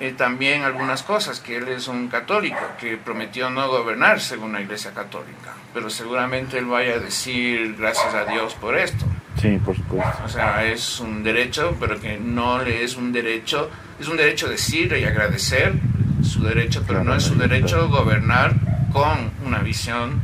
eh, 0.00 0.12
también 0.16 0.62
algunas 0.62 1.02
cosas, 1.02 1.40
que 1.40 1.56
él 1.56 1.68
es 1.68 1.86
un 1.86 2.08
católico, 2.08 2.58
que 2.78 2.96
prometió 2.96 3.50
no 3.50 3.68
gobernar 3.68 4.20
según 4.20 4.52
la 4.52 4.60
iglesia 4.60 4.92
católica, 4.92 5.52
pero 5.74 5.90
seguramente 5.90 6.58
él 6.58 6.64
vaya 6.64 6.94
a 6.94 6.98
decir 6.98 7.76
gracias 7.78 8.14
a 8.14 8.24
Dios 8.24 8.54
por 8.54 8.76
esto. 8.76 9.04
Sí, 9.40 9.58
por 9.64 9.76
supuesto. 9.76 10.22
O 10.24 10.28
sea, 10.28 10.64
es 10.64 11.00
un 11.00 11.22
derecho, 11.22 11.76
pero 11.78 12.00
que 12.00 12.18
no 12.18 12.62
le 12.62 12.82
es 12.82 12.96
un 12.96 13.12
derecho, 13.12 13.70
es 13.98 14.08
un 14.08 14.16
derecho 14.16 14.48
decir 14.48 14.92
y 14.92 15.04
agradecer 15.04 15.74
su 16.22 16.42
derecho, 16.42 16.82
pero 16.86 17.04
no 17.04 17.14
es 17.14 17.22
su 17.22 17.36
derecho 17.36 17.88
gobernar 17.88 18.54
con 18.92 19.30
una 19.44 19.58
visión 19.58 20.20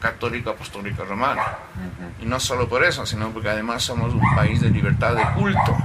católico 0.00 0.50
apostólico 0.50 1.04
romana. 1.04 1.42
Y 2.20 2.26
no 2.26 2.38
solo 2.38 2.68
por 2.68 2.84
eso, 2.84 3.06
sino 3.06 3.30
porque 3.30 3.48
además 3.50 3.82
somos 3.82 4.14
un 4.14 4.34
país 4.34 4.60
de 4.60 4.70
libertad 4.70 5.14
de 5.14 5.22
culto. 5.34 5.76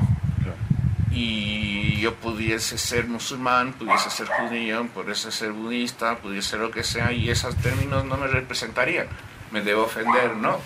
Y 1.12 2.00
yo 2.00 2.16
pudiese 2.16 2.78
ser 2.78 3.08
musulmán, 3.08 3.74
pudiese 3.74 4.10
ser 4.10 4.28
judío, 4.28 4.88
pudiese 4.94 5.32
ser 5.32 5.52
budista, 5.52 6.18
pudiese 6.18 6.52
ser 6.52 6.60
lo 6.60 6.72
que 6.72 6.84
sea, 6.84 7.12
y 7.12 7.30
esos 7.30 7.56
términos 7.58 8.06
no 8.06 8.18
me 8.18 8.28
representarían. 8.28 9.08
Me 9.52 9.62
debo 9.62 9.84
ofender, 9.84 10.38
¿no? 10.38 10.58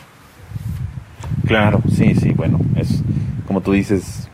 Claro, 1.47 1.81
sí, 1.89 2.15
sí, 2.15 2.31
bueno, 2.31 2.59
es 2.75 3.01
como 3.47 3.61
tú 3.61 3.71
dices, 3.71 4.27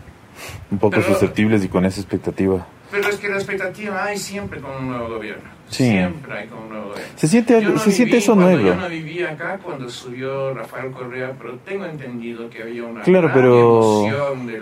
un 0.72 0.80
poco 0.80 1.02
susceptibles 1.02 1.64
y 1.64 1.68
con 1.68 1.86
esa 1.86 2.02
expectativa. 2.02 2.66
Pero 2.90 3.08
es 3.08 3.18
que 3.18 3.30
la 3.30 3.36
expectativa 3.36 4.04
hay 4.04 4.18
siempre 4.18 4.60
con 4.60 4.72
un 4.72 4.90
nuevo 4.90 5.10
gobierno. 5.10 5.50
Siempre 5.72 6.34
hay 6.34 6.50
un 6.50 6.70
nuevo. 6.70 6.92
Se 7.16 7.28
siente, 7.28 7.78
se 7.78 7.92
siente 7.92 8.18
eso 8.18 8.36
nuevo. 8.36 8.62
Yo 8.62 8.76
no 8.76 8.90
vivía 8.90 9.32
acá 9.32 9.60
cuando 9.64 9.90
subió 9.90 10.54
Rafael 10.54 10.92
Correa, 10.92 11.34
pero 11.38 11.58
tengo 11.60 11.86
entendido 11.86 12.50
que 12.50 12.64
había 12.64 12.84
una 12.84 13.02
claro, 13.02 13.32
pero 13.34 14.06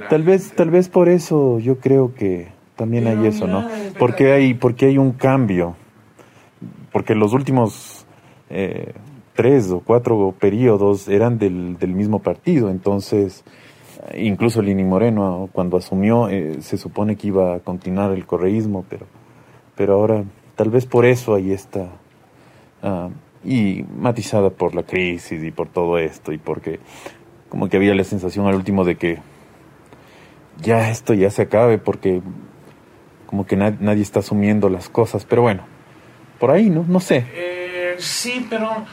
tal 0.09 0.23
vez, 0.23 0.51
tal 0.53 0.69
vez 0.69 0.89
por 0.89 1.09
eso 1.09 1.59
yo 1.59 1.79
creo 1.79 2.13
que 2.13 2.49
también 2.75 3.07
hay 3.07 3.25
eso, 3.27 3.47
¿no? 3.47 3.67
Porque 3.97 4.31
hay, 4.31 4.53
porque 4.53 4.85
hay 4.85 4.97
un 4.97 5.11
cambio. 5.11 5.75
Porque 6.91 7.13
los 7.13 7.33
últimos 7.33 8.05
eh, 8.49 8.93
tres 9.35 9.71
o 9.71 9.79
cuatro 9.79 10.33
periodos 10.39 11.07
eran 11.07 11.37
del, 11.37 11.77
del 11.77 11.93
mismo 11.93 12.19
partido, 12.19 12.69
entonces 12.69 13.43
incluso 14.17 14.61
Lini 14.61 14.83
Moreno 14.83 15.49
cuando 15.51 15.77
asumió 15.77 16.29
eh, 16.29 16.61
se 16.61 16.77
supone 16.77 17.15
que 17.15 17.27
iba 17.27 17.55
a 17.55 17.59
continuar 17.59 18.11
el 18.11 18.25
correísmo, 18.25 18.85
pero, 18.89 19.05
pero 19.75 19.93
ahora 19.93 20.23
tal 20.59 20.71
vez 20.71 20.85
por 20.85 21.05
eso 21.05 21.35
ahí 21.35 21.53
está, 21.53 21.87
ah, 22.83 23.07
y 23.45 23.85
matizada 23.97 24.49
por 24.49 24.75
la 24.75 24.83
crisis 24.83 25.41
y 25.41 25.51
por 25.51 25.69
todo 25.69 25.97
esto, 25.97 26.33
y 26.33 26.37
porque 26.37 26.81
como 27.47 27.69
que 27.69 27.77
había 27.77 27.95
la 27.95 28.03
sensación 28.03 28.45
al 28.45 28.55
último 28.55 28.83
de 28.83 28.97
que 28.97 29.19
ya 30.61 30.89
esto 30.89 31.13
ya 31.13 31.31
se 31.31 31.43
acabe, 31.43 31.77
porque 31.77 32.21
como 33.25 33.47
que 33.47 33.55
nadie 33.55 34.01
está 34.01 34.19
asumiendo 34.19 34.67
las 34.67 34.89
cosas, 34.89 35.23
pero 35.23 35.43
bueno, 35.43 35.63
por 36.41 36.51
ahí, 36.51 36.69
¿no? 36.69 36.83
No 36.85 36.99
sé. 36.99 37.25
Eh, 37.33 37.95
sí, 37.97 38.45
pero 38.49 38.85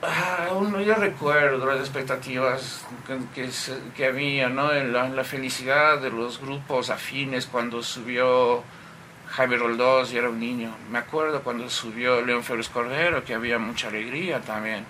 Ah, 0.00 0.50
uno, 0.56 0.80
yo 0.80 0.94
recuerdo 0.94 1.66
las 1.66 1.80
expectativas 1.80 2.86
que, 3.34 3.50
que, 3.96 4.06
había, 4.06 4.48
¿no? 4.48 4.72
La, 4.72 5.08
la, 5.08 5.24
felicidad 5.24 6.00
de 6.00 6.10
los 6.10 6.40
grupos 6.40 6.88
afines 6.88 7.46
cuando 7.46 7.82
subió 7.82 8.62
Jaime 9.30 9.56
Roldós 9.56 10.12
y 10.12 10.18
era 10.18 10.28
un 10.28 10.40
niño. 10.40 10.74
Me 10.90 10.98
acuerdo 10.98 11.42
cuando 11.42 11.68
subió 11.70 12.20
León 12.22 12.42
Férez 12.44 12.68
Cordero, 12.68 13.24
que 13.24 13.34
había 13.34 13.58
mucha 13.58 13.88
alegría 13.88 14.40
también. 14.40 14.84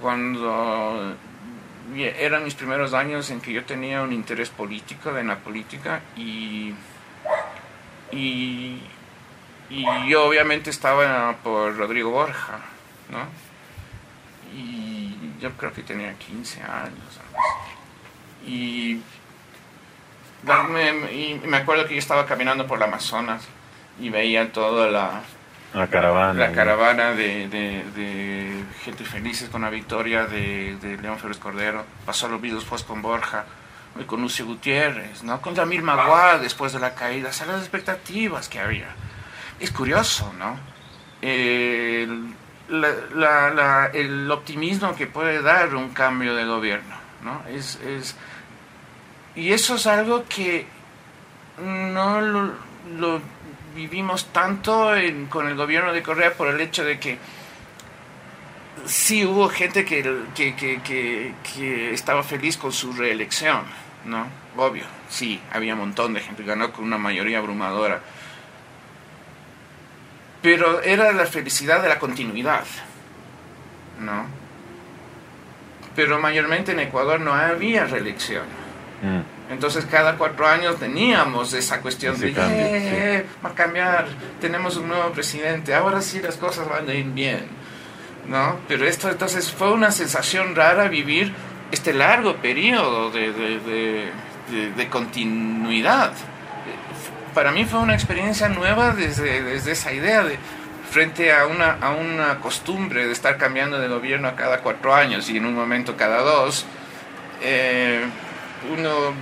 Cuando 0.00 1.14
eran 1.96 2.44
mis 2.44 2.54
primeros 2.54 2.92
años 2.94 3.30
en 3.30 3.40
que 3.40 3.52
yo 3.52 3.64
tenía 3.64 4.02
un 4.02 4.12
interés 4.12 4.50
político 4.50 5.16
en 5.16 5.28
la 5.28 5.38
política 5.38 6.00
y, 6.16 6.74
y 8.12 8.80
yo 10.08 10.24
obviamente 10.26 10.70
estaba 10.70 11.36
por 11.42 11.76
Rodrigo 11.76 12.10
Borja, 12.10 12.58
¿no? 13.10 13.46
y 14.56 15.14
yo 15.40 15.50
creo 15.52 15.72
que 15.72 15.82
tenía 15.82 16.14
15 16.14 16.62
años. 16.62 17.20
Y 18.46 19.00
me, 20.44 21.12
y 21.12 21.40
me 21.44 21.56
acuerdo 21.56 21.86
que 21.86 21.94
yo 21.94 21.98
estaba 21.98 22.26
caminando 22.26 22.66
por 22.66 22.78
la 22.78 22.86
Amazonas 22.86 23.46
y 23.98 24.10
veía 24.10 24.52
toda 24.52 24.90
la, 24.90 25.22
la 25.74 25.88
caravana, 25.88 26.46
la 26.46 26.52
caravana 26.52 27.12
de, 27.12 27.48
de, 27.48 28.64
gente 28.82 29.04
felices 29.04 29.48
con 29.48 29.62
la 29.62 29.70
victoria 29.70 30.26
de, 30.26 30.76
de 30.76 30.96
León 30.98 31.18
Férez 31.18 31.38
Cordero. 31.38 31.84
Pasó 32.04 32.28
los 32.28 32.40
videos 32.40 32.64
pues 32.64 32.82
con 32.82 33.02
Borja 33.02 33.44
y 33.98 34.04
con 34.04 34.20
Lucio 34.20 34.46
Gutiérrez, 34.46 35.22
¿no? 35.22 35.40
con 35.40 35.54
Damir 35.54 35.82
Maguá 35.82 36.38
después 36.38 36.72
de 36.72 36.80
la 36.80 36.94
caída, 36.94 37.30
o 37.30 37.46
las 37.46 37.60
expectativas 37.60 38.48
que 38.48 38.60
había. 38.60 38.88
Es 39.58 39.70
curioso, 39.70 40.32
¿no? 40.38 40.58
El, 41.22 42.34
la, 42.68 43.90
el 43.92 44.30
optimismo 44.30 44.94
que 44.94 45.06
puede 45.06 45.42
dar 45.42 45.74
un 45.74 45.90
cambio 45.90 46.34
de 46.34 46.44
gobierno. 46.44 46.94
¿no? 47.22 47.42
Es, 47.48 47.80
es, 47.80 48.16
y 49.36 49.52
eso 49.52 49.76
es 49.76 49.86
algo 49.86 50.24
que 50.28 50.66
no 51.62 52.20
lo, 52.20 53.20
vivimos 53.74 54.32
tanto 54.32 54.92
con 55.28 55.46
el 55.46 55.54
gobierno 55.54 55.92
de 55.92 56.02
Correa 56.02 56.34
por 56.34 56.48
el 56.48 56.60
hecho 56.60 56.84
de 56.84 56.98
que 56.98 57.18
sí 58.86 59.24
hubo 59.24 59.48
gente 59.48 59.84
que, 59.84 60.02
que, 60.34 60.56
que, 60.56 61.34
que, 61.42 61.92
estaba 61.92 62.22
feliz 62.22 62.56
con 62.56 62.72
su 62.72 62.92
reelección, 62.92 63.62
¿no? 64.04 64.26
Obvio, 64.56 64.84
sí, 65.08 65.40
había 65.52 65.74
un 65.74 65.80
montón 65.80 66.14
de 66.14 66.20
gente, 66.20 66.42
ganó 66.42 66.72
con 66.72 66.84
una 66.84 66.98
mayoría 66.98 67.38
abrumadora 67.38 68.00
pero 70.46 70.80
era 70.80 71.10
la 71.10 71.26
felicidad 71.26 71.82
de 71.82 71.88
la 71.88 71.98
continuidad, 71.98 72.64
¿no? 73.98 74.26
Pero 75.96 76.20
mayormente 76.20 76.70
en 76.70 76.78
Ecuador 76.78 77.20
no 77.20 77.34
había 77.34 77.84
reelección. 77.86 78.44
Mm. 79.02 79.52
Entonces 79.52 79.86
cada 79.86 80.16
cuatro 80.16 80.46
años 80.46 80.76
teníamos 80.78 81.52
esa 81.52 81.80
cuestión 81.80 82.18
de, 82.18 82.34
eh, 82.36 83.26
va 83.44 83.50
a 83.50 83.54
cambiar, 83.54 84.06
tenemos 84.40 84.76
un 84.76 84.88
nuevo 84.88 85.10
presidente, 85.10 85.74
ahora 85.74 86.00
sí 86.02 86.20
las 86.20 86.36
cosas 86.36 86.68
van 86.68 86.88
a 86.88 86.94
ir 86.94 87.06
bien, 87.06 87.46
¿no? 88.28 88.56
Pero 88.66 88.86
esto 88.86 89.08
entonces 89.08 89.52
fue 89.52 89.72
una 89.72 89.92
sensación 89.92 90.56
rara 90.56 90.88
vivir 90.88 91.32
este 91.70 91.92
largo 91.92 92.36
periodo 92.36 93.10
de, 93.10 93.32
de, 93.32 94.72
de 94.76 94.88
continuidad 94.88 96.12
para 97.36 97.52
mí 97.52 97.66
fue 97.66 97.80
una 97.80 97.92
experiencia 97.92 98.48
nueva 98.48 98.92
desde, 98.92 99.42
desde 99.42 99.72
esa 99.72 99.92
idea 99.92 100.24
de 100.24 100.38
frente 100.90 101.34
a 101.34 101.46
una, 101.46 101.72
a 101.82 101.90
una 101.90 102.38
costumbre 102.38 103.06
de 103.06 103.12
estar 103.12 103.36
cambiando 103.36 103.78
de 103.78 103.88
gobierno 103.88 104.26
a 104.26 104.34
cada 104.34 104.60
cuatro 104.60 104.94
años 104.94 105.28
y 105.28 105.36
en 105.36 105.44
un 105.44 105.54
momento 105.54 105.98
cada 105.98 106.22
dos, 106.22 106.64
eh, 107.42 108.06
uno, 108.72 109.12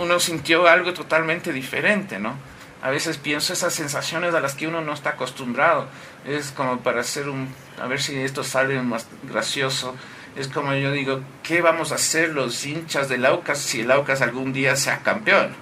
uno 0.00 0.20
sintió 0.20 0.66
algo 0.68 0.92
totalmente 0.92 1.52
diferente, 1.52 2.18
¿no? 2.18 2.34
A 2.82 2.90
veces 2.90 3.18
pienso 3.18 3.52
esas 3.52 3.74
sensaciones 3.74 4.34
a 4.34 4.40
las 4.40 4.54
que 4.54 4.66
uno 4.66 4.80
no 4.80 4.94
está 4.94 5.10
acostumbrado. 5.10 5.88
Es 6.24 6.50
como 6.50 6.80
para 6.80 7.00
hacer 7.00 7.28
un... 7.28 7.54
A 7.80 7.86
ver 7.86 8.00
si 8.00 8.16
esto 8.18 8.42
sale 8.42 8.80
más 8.80 9.06
gracioso. 9.22 9.94
Es 10.36 10.48
como 10.48 10.72
yo 10.74 10.90
digo, 10.90 11.20
¿qué 11.42 11.60
vamos 11.60 11.92
a 11.92 11.96
hacer 11.96 12.30
los 12.30 12.64
hinchas 12.64 13.08
del 13.08 13.26
Aucas 13.26 13.58
si 13.58 13.82
el 13.82 13.90
Aucas 13.90 14.22
algún 14.22 14.52
día 14.52 14.76
sea 14.76 15.02
campeón? 15.02 15.54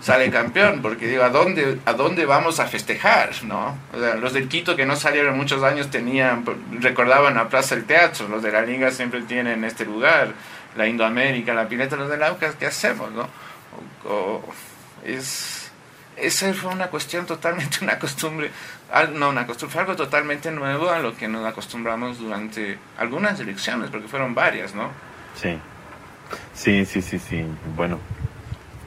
Sale 0.00 0.30
campeón, 0.30 0.80
porque 0.82 1.08
digo, 1.08 1.24
¿a 1.24 1.30
dónde, 1.30 1.78
¿a 1.84 1.92
dónde 1.94 2.26
vamos 2.26 2.60
a 2.60 2.66
festejar? 2.66 3.30
¿no? 3.44 3.76
los 4.20 4.32
del 4.32 4.48
Quito 4.48 4.76
que 4.76 4.86
no 4.86 4.96
salieron 4.96 5.36
muchos 5.36 5.62
años 5.62 5.90
tenían, 5.90 6.44
recordaban 6.80 7.36
a 7.38 7.48
Plaza 7.48 7.74
del 7.74 7.84
Teatro, 7.84 8.28
los 8.28 8.42
de 8.42 8.52
la 8.52 8.62
Liga 8.62 8.90
siempre 8.90 9.22
tienen 9.22 9.64
este 9.64 9.84
lugar, 9.84 10.32
la 10.76 10.86
Indoamérica, 10.86 11.54
la 11.54 11.68
Pileta, 11.68 11.96
los 11.96 12.08
del 12.08 12.22
Aucas, 12.22 12.54
¿qué 12.56 12.66
hacemos? 12.66 13.10
¿no? 13.12 13.28
Es, 15.04 15.70
esa 16.16 16.52
fue 16.54 16.72
una 16.72 16.88
cuestión 16.88 17.26
totalmente, 17.26 17.78
una 17.82 17.98
costumbre, 17.98 18.50
no 19.14 19.30
una 19.30 19.46
costumbre, 19.46 19.80
algo 19.80 19.96
totalmente 19.96 20.50
nuevo 20.50 20.90
a 20.90 20.98
lo 20.98 21.16
que 21.16 21.28
nos 21.28 21.44
acostumbramos 21.46 22.18
durante 22.18 22.78
algunas 22.98 23.38
elecciones, 23.40 23.90
porque 23.90 24.08
fueron 24.08 24.34
varias, 24.34 24.74
¿no? 24.74 24.90
Sí, 25.34 25.58
sí, 26.54 26.84
sí, 26.84 27.02
sí, 27.02 27.18
sí, 27.18 27.44
bueno. 27.76 27.98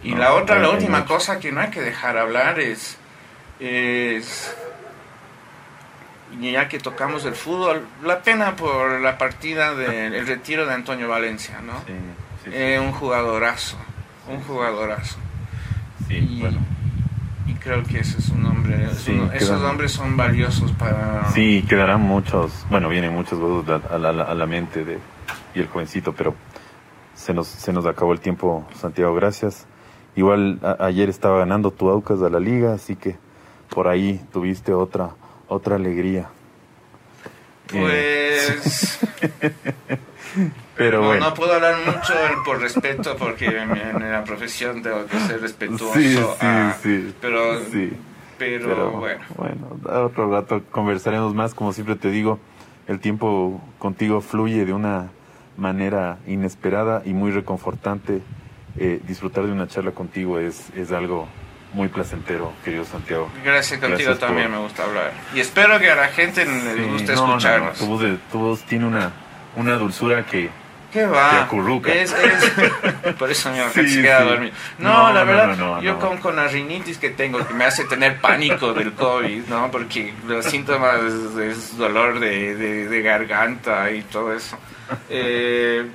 Y 0.08 0.16
la 0.16 0.36
otra, 0.36 0.58
la 0.60 0.70
última 0.70 1.04
cosa 1.04 1.38
que 1.38 1.52
no 1.52 1.60
hay 1.60 1.70
que 1.70 1.82
dejar 1.82 2.18
hablar 2.18 2.62
es, 2.62 2.98
es 3.60 4.56
ya 6.40 6.70
que 6.70 6.80
tocamos 6.80 7.26
el 7.26 7.36
fútbol, 7.36 7.86
la 8.04 8.22
pena 8.22 8.56
por 8.56 9.02
la 9.02 9.18
partida 9.18 9.76
del 9.76 10.26
retiro 10.26 10.66
de 10.66 10.74
Antonio 10.74 11.10
Valencia, 11.10 11.60
¿no? 11.62 11.74
Sí, 11.86 12.52
eh, 12.54 12.80
un 12.82 12.94
jugadorazo, 12.94 13.78
un 14.30 14.42
jugadorazo. 14.44 15.18
Sí, 16.08 16.16
y, 16.16 16.40
bueno. 16.40 16.60
Y 17.46 17.56
creo 17.56 17.84
que 17.84 18.00
ese 18.00 18.20
es 18.20 18.30
un 18.30 18.46
hombre, 18.46 18.88
esos 19.34 19.62
hombres 19.62 19.92
son 19.92 20.16
valiosos 20.16 20.72
para... 20.72 21.30
Sí, 21.34 21.66
quedarán 21.68 22.00
muchos, 22.00 22.66
bueno, 22.70 22.88
vienen 22.88 23.12
muchos 23.12 23.40
votos 23.40 23.82
a 23.92 23.98
la, 23.98 24.10
a 24.10 24.34
la, 24.34 24.46
mente 24.46 24.86
de 24.86 25.00
y 25.54 25.60
el 25.60 25.68
jovencito, 25.68 26.14
pero 26.14 26.34
se 27.14 27.34
nos, 27.34 27.48
se 27.48 27.74
nos 27.74 27.86
acabó 27.86 28.14
el 28.14 28.22
tiempo, 28.22 28.66
Santiago, 28.74 29.14
gracias. 29.14 29.68
Igual 30.18 30.60
ayer 30.80 31.10
estaba 31.10 31.40
ganando 31.40 31.72
tu 31.72 31.90
Aucas 31.90 32.20
de 32.20 32.30
la 32.30 32.40
liga, 32.40 32.74
así 32.74 32.98
que 32.98 33.16
por 33.70 33.88
ahí 33.88 34.20
tuviste 34.34 34.74
otra 34.74 35.12
otra 35.48 35.76
alegría. 35.76 36.30
Pues. 37.68 39.00
Pero 40.76 41.02
no, 41.02 41.08
bueno. 41.08 41.30
no 41.30 41.34
puedo 41.34 41.54
hablar 41.54 41.76
mucho 41.86 42.14
por 42.46 42.60
respeto 42.62 43.16
porque 43.18 43.48
en, 43.48 44.12
la 44.12 44.24
profesión 44.24 44.84
tengo 44.84 45.06
que 45.08 45.20
ser 45.22 45.42
respetuoso. 45.42 45.94
Sí, 45.94 46.16
sí, 46.16 46.22
sí. 46.84 47.16
Pero, 47.20 47.66
sí. 47.72 47.94
pero, 48.38 48.92
bueno. 48.92 49.24
Bueno, 49.36 50.06
otro 50.06 50.32
rato 50.32 50.62
conversaremos 50.70 51.34
más. 51.34 51.56
Como 51.56 51.74
siempre 51.74 51.96
te 51.96 52.12
digo, 52.12 52.38
el 52.88 53.00
tiempo 53.00 53.60
contigo 53.80 54.22
fluye 54.22 54.66
de 54.66 54.74
una 54.74 55.10
manera 55.58 56.20
inesperada 56.28 57.02
y 57.06 57.14
muy 57.14 57.32
reconfortante. 57.32 58.22
Eh, 58.80 59.00
disfrutar 59.08 59.46
de 59.46 59.52
una 59.52 59.68
charla 59.68 59.92
contigo 59.92 60.40
es, 60.40 60.70
es 60.76 60.92
algo 60.92 61.28
muy 61.74 61.88
placentero, 61.88 62.54
querido 62.64 62.86
Santiago. 62.86 63.30
Gracias 63.44 63.80
contigo 63.80 64.16
también 64.16 64.52
me 64.52 64.58
gusta 64.58 64.84
hablar. 64.84 65.12
Y 65.34 65.40
espero 65.40 65.80
que 65.80 65.90
a 65.90 65.96
la 65.96 66.08
gente 66.08 66.46
le 66.46 66.86
guste 66.86 67.14
escucharnos. 67.14 67.78
tu, 67.78 67.86
voz 67.86 68.04
tu, 68.32 68.40
voz 68.40 68.64
tiene 68.64 68.86
una, 68.86 69.12
una 69.56 69.76
dulzura 69.76 70.26
que, 70.26 70.50
¿Qué 70.94 71.06
va? 71.06 71.44
acurruca. 71.44 71.94
Es, 71.94 72.14
es, 72.14 73.14
por 73.20 73.30
eso 73.30 73.52
me 73.52 73.68
sí, 73.70 73.90
se 73.90 74.02
queda 74.02 74.24
dormido. 74.24 74.54
No, 74.80 75.12
la 75.12 75.24
verdad, 75.24 75.82
yo 75.82 76.00
con, 76.00 76.18
con 76.18 76.36
la 76.36 76.48
rinitis 76.48 76.98
que 76.98 77.10
tengo, 77.10 77.46
que 77.46 77.54
me 77.54 77.66
hace 77.66 77.84
tener 77.86 78.22
pánico 78.22 78.74
del 78.74 78.94
COVID, 78.94 79.48
¿no? 79.48 79.70
Porque 79.72 80.14
los 80.28 80.46
síntomas 80.46 81.02
es, 81.04 81.78
dolor 81.78 82.20
de, 82.20 82.56
de, 82.56 82.88
de, 82.88 83.02
garganta 83.02 83.92
y 83.92 84.02
todo 84.04 84.34
eso. 84.34 84.58
Eh, 85.10 85.86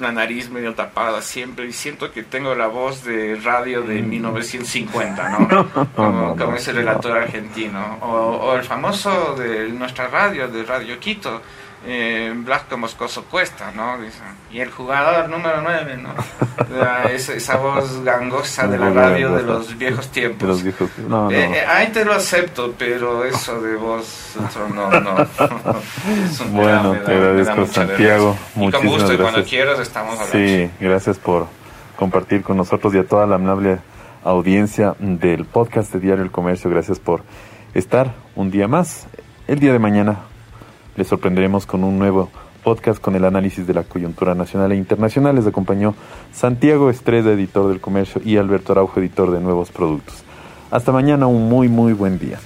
la 0.00 0.12
nariz 0.12 0.50
medio 0.50 0.74
tapada 0.74 1.22
siempre 1.22 1.66
y 1.66 1.72
siento 1.72 2.10
que 2.12 2.22
tengo 2.22 2.54
la 2.54 2.66
voz 2.66 3.04
de 3.04 3.36
radio 3.36 3.82
de 3.82 4.02
1950, 4.02 5.28
¿no? 5.38 5.68
Como, 5.94 6.36
como 6.36 6.56
ese 6.56 6.72
relator 6.72 7.18
argentino. 7.18 7.98
O, 8.00 8.06
o, 8.06 8.56
el 8.56 8.64
famoso 8.64 9.34
de 9.36 9.68
nuestra 9.68 10.08
radio, 10.08 10.48
de 10.48 10.64
Radio 10.64 10.98
Quito, 10.98 11.42
eh, 11.86 12.32
Blasco 12.36 12.76
Moscoso 12.76 13.24
Cuesta, 13.24 13.72
¿no? 13.74 13.96
Y 14.50 14.60
el 14.60 14.70
jugador 14.70 15.28
número 15.30 15.62
9, 15.62 15.96
¿no? 15.96 16.10
esa, 17.10 17.32
esa, 17.34 17.56
voz 17.56 18.04
gangosa 18.04 18.66
de 18.66 18.78
la 18.78 18.90
radio 18.90 19.34
de 19.34 19.42
los 19.42 19.76
viejos 19.78 20.08
tiempos. 20.08 20.40
De 20.40 20.46
los 20.46 20.62
viejos 20.62 20.90
no, 20.98 21.24
no. 21.24 21.30
Eh, 21.30 21.58
eh, 21.58 21.66
ahí 21.66 21.88
te 21.88 22.04
lo 22.04 22.12
acepto, 22.12 22.74
pero 22.78 23.24
eso 23.24 23.60
de 23.62 23.76
voz, 23.76 24.34
no, 24.74 24.90
no. 25.00 25.26
bueno, 26.50 26.92
te 27.04 27.12
agradezco, 27.12 27.66
Santiago. 27.66 28.36
Y 28.56 28.70
con 28.70 28.86
gusto, 28.86 29.12
y 29.12 29.16
cuando 29.16 29.42
quieras 29.44 29.78
estamos 29.78 30.18
hablando. 30.18 30.32
Sí, 30.32 30.70
gracias 30.80 31.18
por 31.18 31.46
compartir 31.96 32.42
con 32.42 32.56
nosotros 32.58 32.94
y 32.94 32.98
a 32.98 33.06
toda 33.06 33.26
la 33.26 33.36
amable 33.36 33.78
audiencia 34.22 34.94
del 34.98 35.46
podcast 35.46 35.94
de 35.94 36.00
Diario 36.00 36.24
El 36.24 36.30
Comercio. 36.30 36.68
Gracias 36.68 36.98
por 36.98 37.22
estar 37.72 38.14
un 38.36 38.50
día 38.50 38.68
más. 38.68 39.06
El 39.46 39.58
día 39.60 39.72
de 39.72 39.78
mañana 39.78 40.29
les 41.00 41.08
sorprenderemos 41.08 41.64
con 41.64 41.82
un 41.82 41.98
nuevo 41.98 42.28
podcast 42.62 43.00
con 43.00 43.16
el 43.16 43.24
análisis 43.24 43.66
de 43.66 43.72
la 43.72 43.84
coyuntura 43.84 44.34
nacional 44.34 44.72
e 44.72 44.76
internacional. 44.76 45.34
Les 45.34 45.46
acompañó 45.46 45.94
Santiago 46.30 46.90
Estrella, 46.90 47.32
editor 47.32 47.68
del 47.68 47.80
comercio, 47.80 48.20
y 48.22 48.36
Alberto 48.36 48.72
Araujo, 48.72 49.00
editor 49.00 49.30
de 49.30 49.40
nuevos 49.40 49.70
productos. 49.70 50.22
Hasta 50.70 50.92
mañana, 50.92 51.26
un 51.26 51.48
muy, 51.48 51.68
muy 51.68 51.94
buen 51.94 52.18
día. 52.18 52.38